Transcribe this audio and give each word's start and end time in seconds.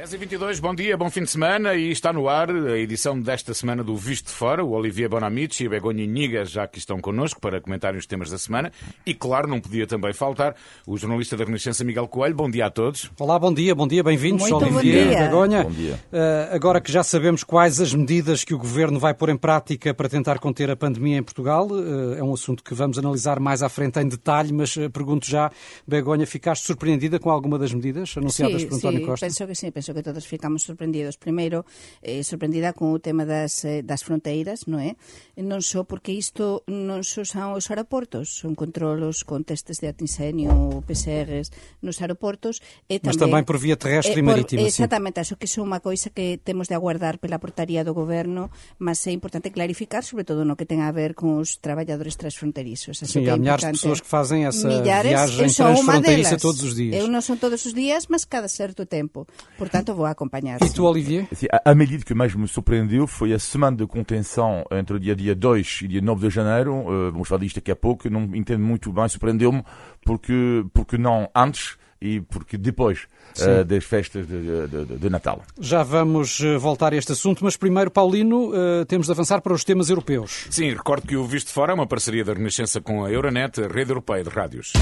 10 0.00 0.14
e 0.14 0.16
22 0.16 0.60
bom 0.60 0.74
dia, 0.74 0.96
bom 0.96 1.10
fim 1.10 1.24
de 1.24 1.30
semana 1.30 1.74
e 1.74 1.90
está 1.90 2.10
no 2.10 2.26
ar 2.26 2.48
a 2.48 2.78
edição 2.78 3.20
desta 3.20 3.52
semana 3.52 3.84
do 3.84 3.94
Visto 3.94 4.28
de 4.28 4.32
Fora. 4.32 4.64
O 4.64 4.70
Olivier 4.70 5.10
Bonamici 5.10 5.64
e 5.64 5.66
a 5.66 5.70
Begonha 5.70 6.06
Niga 6.06 6.42
já 6.46 6.62
aqui 6.62 6.78
estão 6.78 6.98
connosco 6.98 7.38
para 7.38 7.60
comentarem 7.60 7.98
os 7.98 8.06
temas 8.06 8.30
da 8.30 8.38
semana 8.38 8.72
e, 9.04 9.12
claro, 9.12 9.46
não 9.46 9.60
podia 9.60 9.86
também 9.86 10.14
faltar 10.14 10.56
o 10.86 10.96
jornalista 10.96 11.36
da 11.36 11.44
Renascença 11.44 11.84
Miguel 11.84 12.08
Coelho. 12.08 12.34
Bom 12.34 12.50
dia 12.50 12.64
a 12.64 12.70
todos. 12.70 13.10
Olá, 13.20 13.38
bom 13.38 13.52
dia, 13.52 13.74
bom 13.74 13.86
dia, 13.86 14.02
bem-vindos. 14.02 14.48
Muito 14.48 14.56
Olivier, 14.56 15.04
bom 15.04 15.10
dia. 15.10 15.20
Begonha. 15.20 15.64
Bom 15.64 15.70
dia. 15.70 16.00
Uh, 16.10 16.54
agora 16.54 16.80
que 16.80 16.90
já 16.90 17.02
sabemos 17.02 17.44
quais 17.44 17.78
as 17.78 17.92
medidas 17.92 18.42
que 18.42 18.54
o 18.54 18.58
Governo 18.58 18.98
vai 18.98 19.12
pôr 19.12 19.28
em 19.28 19.36
prática 19.36 19.92
para 19.92 20.08
tentar 20.08 20.38
conter 20.38 20.70
a 20.70 20.76
pandemia 20.76 21.18
em 21.18 21.22
Portugal, 21.22 21.68
uh, 21.70 22.14
é 22.14 22.24
um 22.24 22.32
assunto 22.32 22.64
que 22.64 22.72
vamos 22.72 22.98
analisar 22.98 23.38
mais 23.38 23.62
à 23.62 23.68
frente 23.68 24.00
em 24.00 24.08
detalhe, 24.08 24.50
mas 24.50 24.74
uh, 24.78 24.88
pergunto 24.88 25.26
já, 25.26 25.50
Begonha, 25.86 26.26
ficaste 26.26 26.64
surpreendida 26.64 27.18
com 27.18 27.28
alguma 27.28 27.58
das 27.58 27.74
medidas 27.74 28.14
anunciadas 28.16 28.62
sí, 28.62 28.66
por 28.66 28.76
António 28.78 29.00
sí, 29.00 29.04
Costa? 29.04 29.26
penso 29.26 29.46
que 29.46 29.54
sí, 29.54 29.70
penso 29.70 29.89
que 29.94 30.02
todos 30.02 30.26
ficamos 30.26 30.62
sorprendidos. 30.62 31.16
Primeiro, 31.16 31.64
eh, 32.02 32.22
sorprendida 32.24 32.72
con 32.72 32.92
o 32.92 32.98
tema 33.02 33.24
das, 33.24 33.64
eh, 33.64 33.82
das 33.82 34.02
fronteiras, 34.04 34.66
non 34.70 34.80
é? 34.80 34.96
Non 35.40 35.60
só 35.64 35.82
porque 35.88 36.12
isto 36.14 36.62
non 36.68 37.02
só 37.02 37.24
son 37.24 37.56
os 37.56 37.68
aeroportos, 37.72 38.30
son 38.30 38.52
controlos 38.58 39.24
con 39.24 39.42
testes 39.48 39.80
de 39.80 39.88
antisenio, 39.88 40.82
PCRs 40.84 41.50
nos 41.80 41.98
aeroportos 42.04 42.60
e 42.90 43.00
Mas 43.00 43.16
tamén, 43.16 43.48
por 43.48 43.56
via 43.56 43.74
terrestre 43.80 44.20
e 44.20 44.22
eh, 44.22 44.26
por- 44.26 44.36
marítima, 44.36 44.60
sim. 44.62 44.68
Exactamente, 44.68 45.18
acho 45.20 45.40
que 45.40 45.48
é 45.48 45.60
unha 45.64 45.80
coisa 45.80 46.12
que 46.12 46.36
temos 46.42 46.68
de 46.68 46.76
aguardar 46.76 47.16
pela 47.16 47.40
portaría 47.40 47.80
do 47.80 47.96
goberno, 47.96 48.52
mas 48.76 49.00
é 49.08 49.12
importante 49.16 49.48
clarificar, 49.48 50.04
sobre 50.04 50.28
todo 50.28 50.44
no 50.44 50.54
que 50.60 50.68
ten 50.68 50.84
a 50.84 50.92
ver 50.92 51.16
con 51.16 51.40
os 51.40 51.56
traballadores 51.64 52.20
transfronterizos. 52.20 53.00
Acho 53.00 53.18
Sim, 53.20 53.24
que 53.24 53.30
é 53.30 53.32
há 53.32 53.40
milhares 53.40 53.64
de 53.64 53.72
pessoas 53.72 54.04
que 54.04 54.08
fazem 54.10 54.44
essa 54.44 54.68
Milhares, 54.68 55.08
viagem 55.08 55.48
transfronteiriça 55.48 56.36
todos 56.36 56.60
os 56.62 56.76
dias. 56.76 57.00
Eu 57.00 57.08
non 57.08 57.24
son 57.24 57.40
todos 57.40 57.64
os 57.64 57.72
días, 57.72 58.04
mas 58.12 58.28
cada 58.28 58.52
certo 58.52 58.84
tempo. 58.84 59.24
Portanto, 59.56 59.79
vou 59.94 60.06
acompanhar. 60.06 60.58
E 60.62 60.70
tu, 60.70 60.84
Olivier? 60.84 61.26
A, 61.52 61.70
a 61.70 61.74
medida 61.74 62.04
que 62.04 62.14
mais 62.14 62.34
me 62.34 62.46
surpreendeu 62.48 63.06
foi 63.06 63.32
a 63.32 63.38
semana 63.38 63.76
de 63.76 63.86
contenção 63.86 64.64
entre 64.70 64.96
o 64.96 65.00
dia, 65.00 65.14
dia 65.16 65.34
2 65.34 65.80
e 65.82 65.88
dia 65.88 66.00
9 66.00 66.28
de 66.28 66.34
janeiro. 66.34 66.74
Uh, 66.74 67.10
vamos 67.12 67.28
falar 67.28 67.40
disto 67.42 67.56
daqui 67.56 67.70
a 67.70 67.76
pouco. 67.76 68.08
Não 68.10 68.22
entendo 68.34 68.62
muito 68.62 68.92
bem, 68.92 69.08
surpreendeu-me 69.08 69.62
porque, 70.04 70.64
porque 70.72 70.96
não 70.98 71.28
antes 71.34 71.76
e 72.02 72.18
porque 72.22 72.56
depois 72.56 73.00
uh, 73.42 73.62
das 73.62 73.84
festas 73.84 74.26
de, 74.26 74.66
de, 74.68 74.84
de- 74.86 74.96
de 74.96 75.10
Natal. 75.10 75.42
Já 75.60 75.82
vamos 75.82 76.40
eh, 76.40 76.56
voltar 76.56 76.94
a 76.94 76.96
este 76.96 77.12
assunto, 77.12 77.44
mas 77.44 77.58
primeiro, 77.58 77.90
Paulino, 77.90 78.52
eh, 78.54 78.86
temos 78.86 79.04
de 79.06 79.12
avançar 79.12 79.42
para 79.42 79.52
os 79.52 79.64
temas 79.64 79.90
europeus. 79.90 80.46
Sim, 80.48 80.70
recordo 80.70 81.06
que 81.06 81.14
o 81.14 81.26
Visto 81.26 81.50
Fora 81.52 81.72
é 81.72 81.74
uma 81.74 81.86
parceria 81.86 82.24
da 82.24 82.32
Renascença 82.32 82.80
com 82.80 83.04
a 83.04 83.10
Euronet, 83.12 83.60
a 83.62 83.68
rede 83.68 83.90
europeia 83.90 84.24
de 84.24 84.30
rádios. 84.30 84.72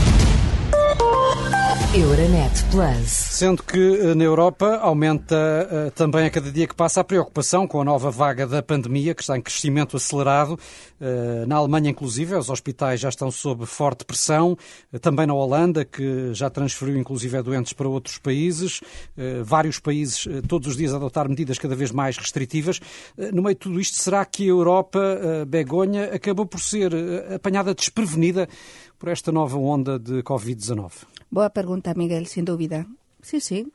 Euronet 1.94 2.64
Plus. 2.70 3.08
Sendo 3.08 3.62
que 3.62 3.78
eh, 3.78 4.14
na 4.14 4.22
Europa 4.22 4.76
aumenta 4.76 5.34
eh, 5.34 5.90
também 5.90 6.26
a 6.26 6.30
cada 6.30 6.52
dia 6.52 6.66
que 6.66 6.74
passa 6.74 7.00
a 7.00 7.04
preocupação 7.04 7.66
com 7.66 7.80
a 7.80 7.84
nova 7.84 8.10
vaga 8.10 8.46
da 8.46 8.62
pandemia, 8.62 9.14
que 9.14 9.22
está 9.22 9.38
em 9.38 9.40
crescimento 9.40 9.96
acelerado. 9.96 10.58
Eh, 11.00 11.46
Na 11.46 11.56
Alemanha, 11.56 11.90
inclusive, 11.90 12.34
os 12.34 12.50
hospitais 12.50 13.00
já 13.00 13.08
estão 13.08 13.30
sob 13.30 13.64
forte 13.64 14.04
pressão. 14.04 14.56
Eh, 14.92 14.98
Também 14.98 15.26
na 15.26 15.32
Holanda, 15.32 15.82
que 15.82 16.34
já 16.34 16.50
transferiu, 16.50 16.98
inclusive, 16.98 17.40
doentes 17.42 17.72
para 17.72 17.88
outros 17.88 18.18
países. 18.18 18.80
Vários 19.44 19.78
países, 19.78 20.26
todos 20.46 20.68
os 20.68 20.76
dias, 20.76 20.92
a 20.92 20.96
adotar 20.96 21.28
medidas 21.28 21.58
cada 21.58 21.74
vez 21.74 21.90
mais 21.90 22.16
restritivas. 22.16 22.80
No 23.32 23.42
meio 23.42 23.54
de 23.54 23.60
tudo 23.60 23.80
isto, 23.80 23.96
será 23.96 24.24
que 24.24 24.44
a 24.44 24.48
Europa, 24.48 25.00
Begonha, 25.46 26.14
acabou 26.14 26.46
por 26.46 26.60
ser 26.60 26.92
apanhada 27.34 27.74
desprevenida 27.74 28.48
por 28.98 29.08
esta 29.08 29.30
nova 29.32 29.56
onda 29.56 29.98
de 29.98 30.22
Covid-19? 30.22 31.06
Boa 31.30 31.50
pergunta, 31.50 31.94
Miguel, 31.94 32.26
sin 32.26 32.44
dúbida. 32.44 32.86
Sí, 33.22 33.40
sí. 33.40 33.72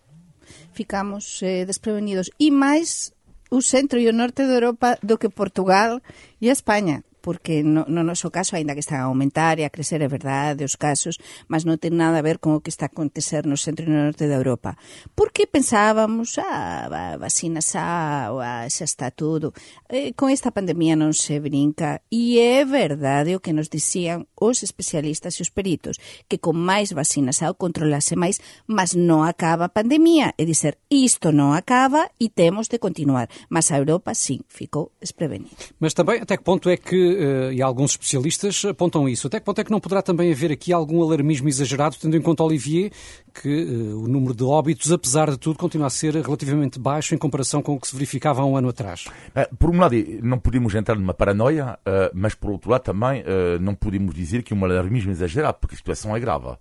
Ficamos 0.73 1.41
eh, 1.41 1.65
desprevenidos. 1.65 2.29
E 2.39 2.51
máis 2.51 3.15
o 3.49 3.61
centro 3.61 3.99
e 4.01 4.09
o 4.09 4.13
norte 4.13 4.43
de 4.43 4.53
Europa 4.53 4.99
do 5.01 5.15
que 5.21 5.29
Portugal 5.31 6.01
e 6.41 6.49
a 6.49 6.55
España 6.57 7.03
porque 7.23 7.63
no, 7.63 7.87
no 7.87 8.03
noso 8.03 8.27
caso, 8.35 8.59
aínda 8.59 8.75
que 8.75 8.83
están 8.83 8.99
a 8.99 9.07
aumentar 9.07 9.55
e 9.55 9.63
a 9.63 9.71
crecer, 9.71 10.03
é 10.03 10.11
verdade, 10.11 10.67
os 10.67 10.75
casos, 10.75 11.15
mas 11.47 11.63
non 11.63 11.79
ten 11.79 11.95
nada 11.95 12.19
a 12.19 12.25
ver 12.27 12.35
con 12.43 12.51
o 12.51 12.59
que 12.59 12.67
está 12.67 12.85
a 12.85 12.91
acontecer 12.91 13.47
no 13.47 13.55
centro 13.55 13.87
e 13.87 13.89
no 13.89 14.03
norte 14.03 14.27
de 14.27 14.35
Europa. 14.35 14.75
Porque 15.15 15.47
pensábamos, 15.47 16.35
ah, 16.35 16.91
va- 16.91 17.15
vacina 17.15 17.63
xa, 17.63 18.27
ah, 18.27 18.67
xa 18.67 18.83
está 18.83 19.07
tudo. 19.07 19.55
Eh, 19.87 20.11
con 20.19 20.35
esta 20.35 20.51
pandemia 20.51 20.99
non 20.99 21.15
se 21.15 21.39
brinca. 21.39 22.03
E 22.11 22.43
é 22.43 22.67
verdade 22.67 23.39
o 23.39 23.41
que 23.41 23.55
nos 23.55 23.71
dicían 23.71 24.27
os 24.43 24.63
especialistas 24.63 25.39
e 25.39 25.41
os 25.41 25.49
peritos, 25.49 25.97
que 26.27 26.37
con 26.37 26.59
máis 26.59 26.91
vacinas 26.91 27.39
ao 27.39 27.55
controlase 27.55 28.15
máis, 28.19 28.43
mas 28.67 28.95
non 28.95 29.23
acaba 29.23 29.69
a 29.69 29.73
pandemia. 29.73 30.35
É 30.35 30.43
dizer, 30.43 30.77
isto 30.91 31.31
non 31.31 31.55
acaba 31.55 32.11
e 32.19 32.27
temos 32.27 32.67
de 32.67 32.79
continuar. 32.79 33.31
Mas 33.47 33.71
a 33.71 33.79
Europa, 33.79 34.11
sí, 34.11 34.41
ficou 34.47 34.91
desprevenida. 34.99 35.55
Mas 35.79 35.93
também, 35.93 36.19
até 36.19 36.37
que 36.37 36.43
ponto 36.43 36.69
é 36.69 36.77
que, 36.77 36.95
eh, 36.95 37.53
e 37.55 37.61
alguns 37.61 37.91
especialistas 37.91 38.65
apontam 38.65 39.07
isso, 39.07 39.27
até 39.27 39.39
que 39.39 39.45
ponto 39.45 39.59
é 39.59 39.63
que 39.63 39.71
não 39.71 39.79
poderá 39.79 40.01
também 40.01 40.31
haver 40.31 40.51
aqui 40.51 40.73
algum 40.73 41.01
alarmismo 41.01 41.47
exagerado, 41.47 41.95
tendo 41.99 42.17
em 42.17 42.21
conta, 42.21 42.43
Olivier, 42.43 42.91
que 43.33 43.49
eh, 43.49 43.93
o 43.93 44.07
número 44.07 44.35
de 44.35 44.43
óbitos, 44.43 44.91
apesar 44.91 45.29
de 45.29 45.37
tudo, 45.37 45.57
continua 45.57 45.87
a 45.87 45.89
ser 45.89 46.13
relativamente 46.15 46.79
baixo 46.79 47.15
em 47.15 47.17
comparação 47.17 47.61
com 47.61 47.73
o 47.73 47.79
que 47.79 47.87
se 47.87 47.93
verificava 47.95 48.41
há 48.41 48.45
um 48.45 48.55
ano 48.55 48.69
atrás? 48.69 49.05
Eh, 49.35 49.49
Por 49.57 49.69
um 49.69 49.79
lado, 49.79 49.95
não 50.21 50.37
podemos 50.37 50.73
entrar 50.75 50.95
numa 50.95 51.13
paranoia, 51.13 51.77
eh, 51.85 52.11
mas 52.13 52.35
por 52.35 52.51
outro 52.51 52.69
lado 52.69 52.83
também 52.83 53.23
não 53.59 53.73
podemos 53.73 54.13
dizer 54.13 54.43
que 54.43 54.53
é 54.53 54.55
um 54.55 54.63
alarmismo 54.65 55.11
exagerado, 55.11 55.57
porque 55.59 55.75
a 55.75 55.77
situação 55.77 56.15
é 56.15 56.19
grave. 56.19 56.55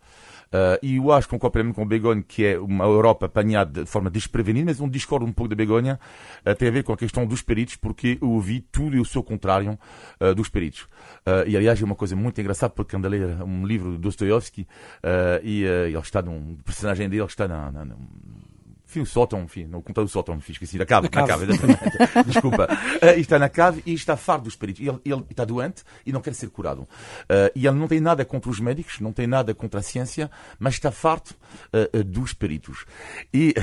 Eh, 0.53 0.79
E 0.83 0.97
eu 0.97 1.11
acho, 1.13 1.29
concordo 1.29 1.53
plenamente 1.53 1.77
com 1.77 1.83
o 1.83 1.87
Begonha, 1.87 2.23
que 2.23 2.45
é 2.45 2.59
uma 2.59 2.85
Europa 2.85 3.27
apanhada 3.27 3.85
de 3.85 3.91
forma 3.91 4.11
desprevenida, 4.11 4.67
mas 4.67 4.81
um 4.81 4.89
discordo 4.89 5.25
um 5.27 5.33
pouco 5.33 5.49
da 5.51 5.57
Begonha 5.57 5.99
eh, 6.45 6.55
tem 6.55 6.69
a 6.69 6.71
ver 6.71 6.83
com 6.85 6.93
a 6.93 6.97
questão 6.97 7.27
dos 7.27 7.43
peritos, 7.43 7.77
porque 7.77 8.19
eu 8.21 8.31
ouvi 8.31 8.61
tudo 8.61 8.97
e 8.97 9.01
o 9.01 9.05
seu 9.05 9.23
contrário 9.23 9.79
eh, 10.21 10.35
dos 10.35 10.49
peritos. 10.49 10.87
E 11.47 11.57
aliás, 11.57 11.81
é 11.81 11.85
uma 11.85 11.95
coisa 11.95 12.17
muito 12.17 12.41
engraçada, 12.41 12.73
porque 12.73 12.97
ando 12.97 13.07
a 13.07 13.11
ler 13.11 13.43
um 13.43 13.65
livro 13.67 13.93
de 13.93 13.99
Dostoiévski 13.99 14.67
eh, 15.03 15.41
e 15.45 15.63
ele 15.65 15.99
está 15.99 16.21
num 16.23 16.57
personagem 16.65 17.09
dele 17.09 17.25
está 17.25 17.47
na, 17.49 17.71
na, 17.71 17.85
na 17.85 17.95
enfim, 18.93 19.01
o 19.01 19.07
sótão, 19.07 19.43
enfim, 19.43 19.65
no 19.65 19.79
computador 19.79 20.05
do 20.05 20.11
sótão, 20.11 20.39
fiz 20.41 20.55
esqueci, 20.57 20.77
na 20.77 20.85
cave, 20.85 21.09
Na 21.13 21.27
cave. 21.27 21.47
Desculpa. 22.27 22.69
Uh, 23.03 23.19
está 23.19 23.39
na 23.39 23.49
cave 23.49 23.83
e 23.87 23.95
está 23.95 24.17
farto 24.17 24.45
dos 24.45 24.55
peritos. 24.55 24.87
Ele, 24.87 25.01
ele 25.05 25.25
está 25.31 25.45
doente 25.47 25.83
e 26.05 26.13
não 26.13 26.21
quer 26.21 26.35
ser 26.35 26.51
curado. 26.51 26.83
Uh, 26.83 27.51
e 27.55 27.67
ele 27.67 27.79
não 27.79 27.89
tem 27.89 28.01
nada 28.01 28.23
contra 28.25 28.51
os 28.51 28.61
médicos, 28.61 29.01
não 29.01 29.13
tem 29.13 29.27
nada 29.27 29.55
contra 29.55 29.81
a 29.81 29.83
ciência, 29.83 30.31
mas 30.59 30.75
está 30.75 30.93
farto 30.93 31.35
uh, 31.73 32.05
dos 32.05 32.35
peritos. 32.35 32.85
E 33.33 33.55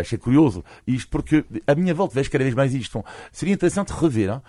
achei 0.00 0.16
curioso 0.16 0.64
isto, 0.86 1.10
porque 1.10 1.44
a 1.66 1.74
minha 1.74 1.92
volta 1.94 2.14
vejo 2.14 2.30
cada 2.30 2.44
vez 2.44 2.54
mais 2.54 2.74
isto. 2.74 3.04
Seria 3.30 3.54
interessante 3.54 3.90
rever, 3.90 4.40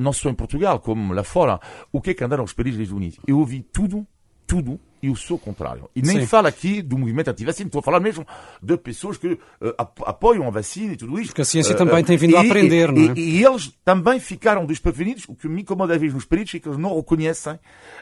não 0.00 0.12
só 0.12 0.30
em 0.30 0.34
Portugal, 0.34 0.78
como 0.80 1.12
lá 1.12 1.22
fora, 1.22 1.60
o 1.92 2.00
que 2.00 2.10
é 2.10 2.14
que 2.14 2.24
andaram 2.24 2.44
os 2.44 2.52
peritos 2.52 2.78
desde 2.78 2.94
o 2.94 2.96
início. 2.96 3.22
Eu 3.26 3.38
ouvi 3.38 3.62
tudo, 3.62 4.06
tudo 4.46 4.78
e 5.02 5.10
o 5.10 5.16
seu 5.16 5.36
contrário. 5.36 5.90
E 5.94 6.00
nem 6.00 6.20
Sim. 6.20 6.26
falo 6.26 6.46
aqui 6.46 6.80
do 6.80 6.96
movimento 6.96 7.28
anti-vacina, 7.28 7.68
estou 7.68 7.80
a 7.80 7.82
falar 7.82 8.00
mesmo 8.00 8.26
de 8.62 8.74
pessoas 8.78 9.18
que 9.18 9.38
ap- 9.76 10.00
apoiam 10.06 10.46
a 10.46 10.50
vacina 10.50 10.94
e 10.94 10.96
tudo 10.96 11.18
isto. 11.20 11.28
Porque 11.28 11.42
a 11.42 11.44
ciência 11.44 11.74
Eh, 11.74 11.76
também 11.76 11.98
eh, 11.98 12.02
tem 12.04 12.16
vindo 12.16 12.34
a 12.38 12.42
e- 12.42 12.46
aprender, 12.48 12.88
e, 12.88 12.92
não 12.92 13.12
é? 13.12 13.14
E, 13.18 13.36
e 13.40 13.44
eles 13.44 13.70
também 13.84 14.18
ficaram 14.18 14.64
desprevenidos, 14.64 15.24
o 15.28 15.34
que 15.34 15.46
me 15.46 15.60
incomoda 15.60 15.92
às 15.94 16.00
vezes 16.00 16.14
nos 16.14 16.24
peritos 16.24 16.54
é 16.54 16.58
que 16.58 16.66
eles 16.66 16.78
não 16.78 16.96
reconhecem, 16.96 17.58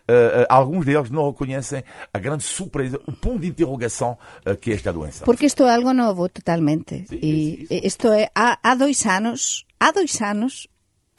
eh, 0.06 0.46
alguns 0.48 0.86
deles 0.86 1.10
não 1.10 1.28
reconhecem 1.28 1.82
a 2.14 2.18
grande 2.20 2.44
surpresa, 2.44 3.00
o 3.04 3.12
ponto 3.12 3.40
de 3.40 3.48
interrogação 3.48 4.16
que 4.60 4.70
é 4.70 4.74
esta 4.74 4.92
doença. 4.92 5.24
Porque 5.24 5.46
isto 5.46 5.64
é 5.64 5.74
algo 5.74 5.92
novo 5.92 6.28
totalmente. 6.28 7.04
Sí, 7.08 7.18
e 7.20 7.66
isto 7.84 8.06
é, 8.12 8.28
há, 8.32 8.58
há 8.62 8.74
dois 8.76 9.04
anos, 9.06 9.64
há 9.80 9.90
dois 9.90 10.20
anos, 10.22 10.68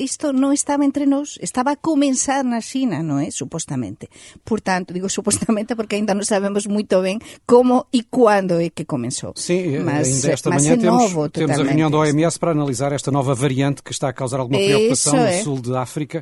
isto 0.04 0.36
non 0.36 0.52
estaba 0.52 0.84
entre 0.84 1.08
nós, 1.08 1.40
estaba 1.40 1.74
a 1.74 1.80
comenzar 1.80 2.44
na 2.44 2.60
China, 2.60 3.00
non 3.00 3.24
é? 3.24 3.32
Supostamente. 3.32 4.12
Portanto, 4.44 4.92
digo 4.92 5.08
supostamente 5.08 5.80
porque 5.80 5.96
ainda 5.96 6.12
non 6.12 6.28
sabemos 6.28 6.68
moito 6.68 7.00
ben 7.00 7.24
como 7.48 7.88
e 7.96 8.06
quando 8.12 8.60
é 8.60 8.68
que 8.68 8.84
comenzou. 8.84 9.32
Sim, 9.40 9.80
eh, 9.80 9.84
mas, 9.84 10.12
ainda 10.12 10.36
esta 10.36 10.52
mas 10.52 10.62
manhã 10.62 10.76
é 10.76 10.84
temos, 10.84 11.02
novo 11.08 11.32
temos 11.32 11.56
a 11.56 11.64
reunião 11.64 11.88
da 11.88 12.04
OMS 12.04 12.36
para 12.36 12.52
analisar 12.52 12.92
esta 12.92 13.10
nova 13.10 13.32
variante 13.32 13.80
que 13.80 13.96
está 13.96 14.12
a 14.12 14.14
causar 14.14 14.44
alguma 14.44 14.60
preocupação 14.60 15.16
no 15.16 15.26
é. 15.26 15.40
sul 15.40 15.64
de 15.64 15.72
África 15.72 16.20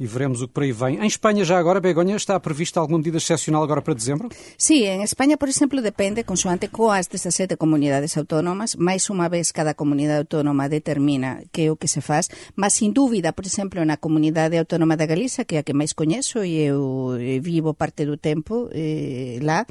e 0.00 0.06
veremos 0.06 0.40
o 0.40 0.48
que 0.48 0.54
por 0.54 0.62
aí 0.64 0.72
vem. 0.72 0.96
Em 0.96 1.06
Espanha, 1.06 1.44
já 1.44 1.58
agora, 1.58 1.78
Begonha, 1.78 2.16
está 2.16 2.40
prevista 2.40 2.80
alguma 2.80 2.98
medida 2.98 3.18
excepcional 3.18 3.62
agora 3.62 3.82
para 3.82 3.92
dezembro? 3.92 4.30
Sí, 4.56 4.84
en 4.84 5.02
España, 5.02 5.36
por 5.36 5.48
exemplo, 5.48 5.82
depende, 5.82 6.24
consoante 6.24 6.72
coas 6.72 7.06
destas 7.06 7.36
sete 7.36 7.60
comunidades 7.60 8.16
autónomas, 8.16 8.80
máis 8.80 9.04
unha 9.12 9.28
vez 9.28 9.52
cada 9.52 9.76
comunidade 9.76 10.24
autónoma 10.24 10.72
determina 10.72 11.44
que 11.52 11.68
é 11.68 11.70
o 11.70 11.76
que 11.76 11.84
se 11.84 12.00
faz, 12.00 12.32
mas 12.56 12.80
sin 12.80 12.96
dúbida 12.96 13.19
vida, 13.20 13.36
por 13.36 13.44
exemplo, 13.44 13.84
na 13.84 14.00
comunidade 14.00 14.56
autónoma 14.56 14.96
da 14.96 15.04
Galiza, 15.04 15.44
que 15.44 15.60
é 15.60 15.60
a 15.60 15.62
que 15.62 15.76
máis 15.76 15.92
coñezo 15.92 16.40
e 16.40 16.64
eu 16.64 17.20
vivo 17.44 17.76
parte 17.76 18.08
do 18.08 18.16
tempo 18.16 18.72
eh, 18.72 19.36
lá, 19.44 19.68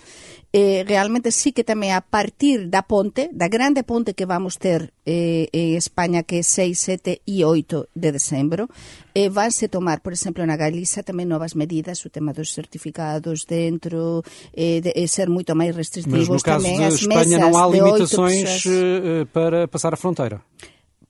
eh, 0.54 0.86
realmente 0.86 1.34
sí 1.34 1.50
que 1.50 1.66
tamén 1.66 1.98
a 1.98 2.06
partir 2.06 2.70
da 2.70 2.86
ponte, 2.86 3.34
da 3.34 3.50
grande 3.50 3.82
ponte 3.82 4.14
que 4.14 4.30
vamos 4.30 4.62
ter 4.62 4.94
eh, 5.10 5.50
en 5.50 5.74
España, 5.74 6.22
que 6.22 6.40
é 6.40 6.46
6, 6.46 6.78
7 6.78 7.26
e 7.26 7.42
8 7.42 7.90
de 7.98 8.10
decembro, 8.14 8.70
eh, 9.18 9.34
vanse 9.34 9.66
tomar, 9.66 10.06
por 10.06 10.14
exemplo, 10.14 10.46
na 10.46 10.54
Galiza 10.54 11.02
tamén 11.02 11.26
novas 11.26 11.58
medidas, 11.58 12.06
o 12.06 12.14
tema 12.14 12.38
dos 12.38 12.54
certificados 12.54 13.50
dentro, 13.50 14.22
eh, 14.54 14.86
de, 14.86 14.94
eh, 14.94 15.10
ser 15.10 15.34
moito 15.34 15.58
máis 15.58 15.74
restrictivos 15.74 16.30
Mas 16.30 16.38
no 16.38 16.46
caso 16.46 16.62
tamén 16.62 16.86
de 16.86 16.94
as 16.94 17.02
Espanha 17.02 17.42
mesas 17.42 17.42
não 17.42 17.58
há 17.58 17.66
limitações 17.66 18.62
pessoas. 18.62 19.26
eh, 19.26 19.26
para 19.34 19.66
passar 19.66 19.90
a 19.94 19.98
fronteira. 19.98 20.46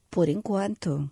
Por 0.07 0.31
enquanto. 0.31 1.11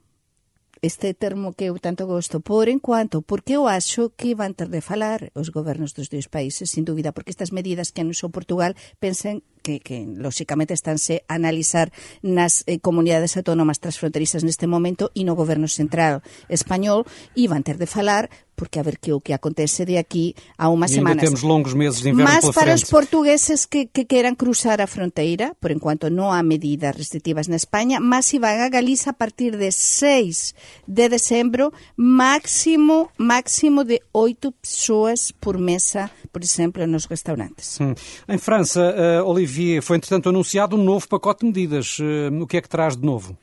este 0.82 1.14
termo 1.14 1.54
que 1.54 1.66
eu 1.66 1.80
tanto 1.80 2.08
gosto, 2.08 2.40
por 2.40 2.70
enquanto, 2.70 3.22
porque 3.22 3.56
eu 3.56 3.68
acho 3.68 4.14
que 4.16 4.36
van 4.36 4.54
ter 4.54 4.70
de 4.70 4.82
falar 4.82 5.32
os 5.34 5.50
gobernos 5.50 5.94
dos 5.94 6.10
dois 6.10 6.28
países, 6.28 6.72
sin 6.72 6.86
dúbida, 6.86 7.12
porque 7.12 7.32
estas 7.32 7.52
medidas 7.52 7.92
que 7.92 8.02
anunciou 8.02 8.32
Portugal 8.32 8.76
pensen 9.00 9.44
que, 9.62 9.80
que 9.80 10.08
lóxicamente 10.08 10.72
estánse 10.74 11.28
a 11.28 11.36
analizar 11.36 11.92
nas 12.24 12.64
eh, 12.68 12.80
comunidades 12.80 13.36
autónomas 13.36 13.84
transfronterizas 13.84 14.48
neste 14.48 14.64
momento 14.64 15.12
e 15.12 15.28
no 15.28 15.36
goberno 15.36 15.68
central 15.68 16.24
español 16.48 17.04
e 17.36 17.52
van 17.52 17.68
ter 17.68 17.76
de 17.76 17.90
falar 17.90 18.32
porque 18.58 18.80
a 18.80 18.84
ver 18.84 18.98
que 18.98 19.14
o 19.14 19.22
que 19.22 19.38
acontece 19.38 19.86
de 19.86 20.02
aquí 20.02 20.34
a 20.58 20.68
ainda 20.68 20.90
semanas. 20.90 21.24
temos 21.24 21.46
longos 21.46 21.78
meses 21.78 22.02
de 22.02 22.10
inverno 22.10 22.34
Mas 22.34 22.42
pela 22.42 22.54
para 22.54 22.74
frente. 22.74 22.84
os 22.84 22.90
portugueses 22.90 23.70
que, 23.70 23.86
que 23.86 24.10
cruzar 24.36 24.82
a 24.82 24.88
fronteira, 24.90 25.54
por 25.62 25.70
enquanto 25.70 26.10
non 26.10 26.34
há 26.34 26.42
medidas 26.42 26.98
restrictivas 26.98 27.46
na 27.46 27.56
España, 27.56 28.02
mas 28.02 28.26
si 28.26 28.42
van 28.42 28.58
a 28.66 28.68
Galiza 28.74 29.14
a 29.14 29.18
partir 29.18 29.62
de 29.62 29.70
6 29.70 30.90
de 30.90 31.06
decembro, 31.06 31.70
máximo 31.96 33.14
máximo 33.22 33.86
de 33.86 34.02
8 34.12 34.52
persoas 34.58 35.30
por 35.30 35.62
mesa, 35.62 36.10
por 36.34 36.42
exemplo, 36.42 36.82
nos 36.90 37.06
restaurantes. 37.06 37.78
Hum. 37.78 37.94
Em 38.28 38.40
França, 38.42 38.82
eh, 38.98 39.22
Olivier, 39.22 39.86
foi 39.86 40.02
entretanto 40.02 40.30
anunciado 40.30 40.76
um 40.76 40.84
novo 40.84 41.08
pacote 41.08 41.46
de 41.46 41.54
medidas. 41.54 42.02
Eh, 42.02 42.34
o 42.34 42.48
que 42.48 42.58
é 42.58 42.62
que 42.62 42.70
traz 42.70 42.98
de 42.98 43.06
novo? 43.06 43.38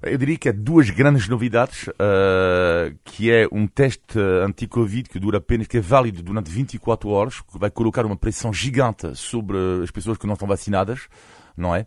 Eu 0.00 0.16
diria 0.16 0.38
que 0.38 0.48
há 0.48 0.52
duas 0.52 0.90
grandes 0.90 1.28
novidades, 1.28 1.88
uh, 1.88 2.96
que 3.04 3.32
é 3.32 3.48
um 3.50 3.66
teste 3.66 4.16
anti-Covid 4.18 5.08
que 5.08 5.18
dura 5.18 5.38
apenas, 5.38 5.66
que 5.66 5.78
é 5.78 5.80
válido 5.80 6.22
durante 6.22 6.50
24 6.50 7.08
horas, 7.08 7.40
que 7.40 7.58
vai 7.58 7.68
colocar 7.68 8.06
uma 8.06 8.16
pressão 8.16 8.52
gigante 8.52 9.16
sobre 9.16 9.56
as 9.82 9.90
pessoas 9.90 10.16
que 10.16 10.26
não 10.26 10.34
estão 10.34 10.46
vacinadas, 10.46 11.08
não 11.56 11.74
é? 11.74 11.84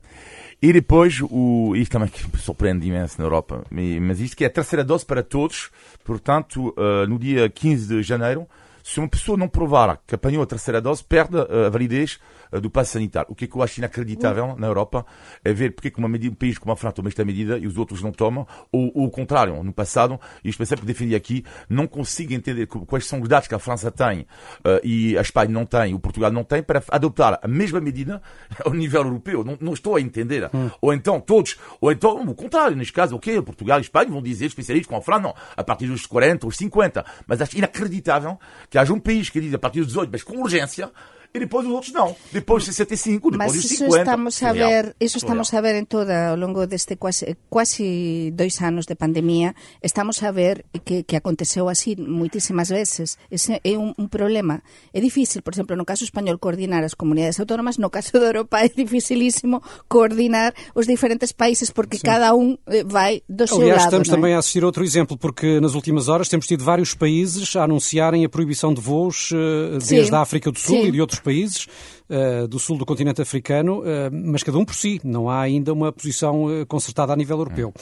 E 0.62 0.74
depois, 0.74 1.22
o, 1.22 1.74
isto 1.75 1.94
também 1.94 2.10
que 2.10 2.38
surpreende 2.38 2.86
imenso 2.86 3.16
na 3.18 3.24
Europa, 3.24 3.63
mas 3.72 4.19
isto 4.19 4.36
que 4.36 4.44
é 4.44 4.48
a 4.48 4.52
terceira 4.52 4.84
dose 4.84 5.06
para 5.06 5.24
todos, 5.24 5.72
portanto, 6.04 6.75
uh, 6.78 7.08
no 7.08 7.18
dia 7.18 7.50
15 7.50 7.88
de 7.88 8.04
janeiro, 8.04 8.46
se 8.83 9.00
uma 9.00 9.07
pessoa 9.07 9.38
não 9.38 9.48
provar 9.48 10.01
que 10.06 10.16
apanhou 10.16 10.44
a 10.44 10.45
terceira 10.45 10.81
dose, 10.81 11.04
perde 11.04 11.38
a 11.38 11.69
validez 11.69 12.19
do 12.60 12.69
passe 12.69 12.92
sanitário. 12.92 13.31
O 13.31 13.36
que 13.36 13.45
é 13.45 13.48
que 13.48 13.56
eu 13.56 13.62
acho 13.62 13.80
inacreditável 13.80 14.56
na 14.57 14.68
Europa 14.68 15.06
é 15.44 15.54
ver 15.54 15.72
porque 15.74 15.88
é 15.88 15.92
que 15.92 16.00
uma 16.00 16.10
medida, 16.10 16.33
um 16.33 16.36
país 16.36 16.57
como 16.57 16.74
a 16.74 16.75
França 16.75 16.95
toma 16.95 17.10
esta 17.10 17.24
medida 17.24 17.57
e 17.57 17.68
os 17.68 17.78
outros 17.78 18.01
não 18.01 18.12
tomam, 18.12 18.45
ou, 18.72 18.92
ou 18.94 19.06
o 19.06 19.12
contrário. 19.12 19.63
No 19.63 19.72
passado, 19.72 20.19
isto 20.44 20.62
é 20.62 20.66
sempre 20.66 20.86
defendi 20.86 21.16
aqui, 21.16 21.45
não 21.69 21.88
consigo 21.88 22.33
entender 22.33 22.68
quais 22.68 23.06
são 23.06 23.22
os 23.22 23.30
dados 23.30 23.48
que 23.48 23.56
a 23.56 23.60
França 23.60 23.92
tem 23.92 24.22
uh, 24.22 24.80
e 24.84 25.18
a 25.18 25.22
Espanha 25.22 25.51
não 25.51 25.66
tem, 25.66 25.94
o 25.94 26.00
Portugal 26.00 26.31
não 26.31 26.44
tem, 26.44 26.62
para 26.62 26.84
adoptar 26.89 27.39
a 27.42 27.48
mesma 27.48 27.80
medida 27.80 28.22
ao 28.66 28.74
nível 28.74 29.04
europeu. 29.04 29.44
Não, 29.44 29.57
não 29.62 29.74
estou 29.74 29.95
a 29.95 30.01
entender. 30.01 30.50
Hum. 30.54 30.69
Ou 30.81 30.94
então 30.94 31.19
todos, 31.19 31.57
ou 31.80 31.92
então 31.92 32.22
o 32.22 32.36
contrário, 32.36 32.75
neste 32.75 32.94
caso, 32.94 33.16
ok, 33.16 33.42
Portugal 33.42 33.80
e 33.80 33.81
Espanha 33.81 34.10
vão 34.10 34.22
dizer, 34.22 34.45
especialistas 34.45 34.89
com 34.89 34.98
a 34.98 35.01
França, 35.01 35.22
não, 35.22 35.36
a 35.56 35.63
partir 35.63 35.88
dos 35.88 36.06
40 36.06 36.45
ou 36.45 36.51
50. 36.51 37.06
Mas 37.27 37.42
acho 37.42 37.57
inacreditável 37.57 38.38
que 38.71 38.77
haja 38.77 38.94
um 38.94 39.00
país 39.00 39.29
que 39.29 39.41
diz 39.41 39.53
a 39.53 39.59
partir 39.59 39.79
dos 39.81 39.89
18, 39.89 40.09
mas 40.09 40.23
com 40.23 40.41
urgência, 40.41 40.89
e 41.33 41.39
depois 41.39 41.66
os 41.66 41.72
outros 41.72 41.94
não. 41.94 42.16
Depois 42.31 42.63
de 42.66 42.74
65, 42.74 43.31
depois 43.31 43.38
Mas 43.38 43.62
dos 43.62 43.72
isso 43.72 43.86
50. 43.86 44.00
estamos 44.00 44.44
a 44.44 44.54
ver, 44.54 44.95
isso 45.00 45.18
estamos 45.18 45.54
a 45.54 45.62
ver 45.62 45.75
en 45.75 45.86
toda 45.86 46.31
ao 46.31 46.36
longo 46.36 46.68
deste 46.68 46.98
quase, 46.98 47.38
quasi 47.50 48.31
dois 48.36 48.60
anos 48.62 48.86
de 48.86 48.95
pandemia, 48.95 49.56
estamos 49.81 50.22
a 50.24 50.31
ver 50.31 50.66
que, 50.83 51.04
que 51.04 51.16
aconteceu 51.16 51.69
así 51.69 51.95
muitísimas 51.95 52.69
veces. 52.69 53.18
Ese 53.31 53.62
é 53.63 53.78
un, 53.78 53.95
un 53.98 54.10
problema. 54.10 54.60
É 54.92 55.00
difícil, 55.00 55.42
por 55.42 55.54
exemplo, 55.56 55.80
no 55.80 55.86
caso 55.88 56.04
español 56.04 56.36
coordinar 56.39 56.83
as 56.83 56.95
comunidades 57.00 57.39
autónomas, 57.39 57.80
no 57.80 57.89
caso 57.89 58.12
de 58.12 58.25
Europa 58.25 58.60
é 58.60 58.68
dificilísimo 58.68 59.63
coordinar 59.88 60.54
os 60.75 60.86
diferentes 60.86 61.31
países 61.31 61.72
porque 61.72 61.95
Sim. 61.95 62.12
cada 62.12 62.36
un 62.36 62.60
eh, 62.68 62.84
vai 62.84 63.24
do 63.30 63.48
seu 63.48 63.63
Aliás, 63.63 63.88
lado. 63.88 64.04
estamos 64.04 64.07
não 64.10 64.13
é? 64.13 64.18
também 64.18 64.34
a 64.36 64.39
assistir 64.39 64.66
outro 64.66 64.84
exemplo, 64.84 65.16
porque 65.16 65.62
nas 65.62 65.75
últimas 65.75 66.10
horas 66.10 66.27
temos 66.27 66.45
tido 66.45 66.63
vários 66.63 66.94
países 66.94 67.56
a 67.56 67.63
anunciarem 67.63 68.25
a 68.25 68.30
proibição 68.30 68.74
de 68.74 68.81
voos 68.81 69.31
uh, 69.31 69.80
desde 69.80 70.12
Sim. 70.12 70.16
a 70.16 70.19
África 70.19 70.51
do 70.51 70.60
Sul 70.60 70.75
Sim. 70.75 70.88
e 70.88 70.92
de 70.92 71.00
outros 71.00 71.20
países 71.21 71.68
uh, 72.09 72.47
do 72.47 72.59
sul 72.59 72.77
do 72.77 72.85
continente 72.85 73.21
africano, 73.21 73.79
uh, 73.79 73.83
mas 74.12 74.44
cada 74.44 74.57
um 74.57 74.65
por 74.65 74.75
si. 74.75 75.00
Não 75.03 75.29
há 75.29 75.41
ainda 75.41 75.71
uma 75.73 75.91
posição 75.91 76.45
uh, 76.45 76.65
concertada 76.65 77.13
a 77.13 77.15
nível 77.15 77.38
europeu. 77.38 77.73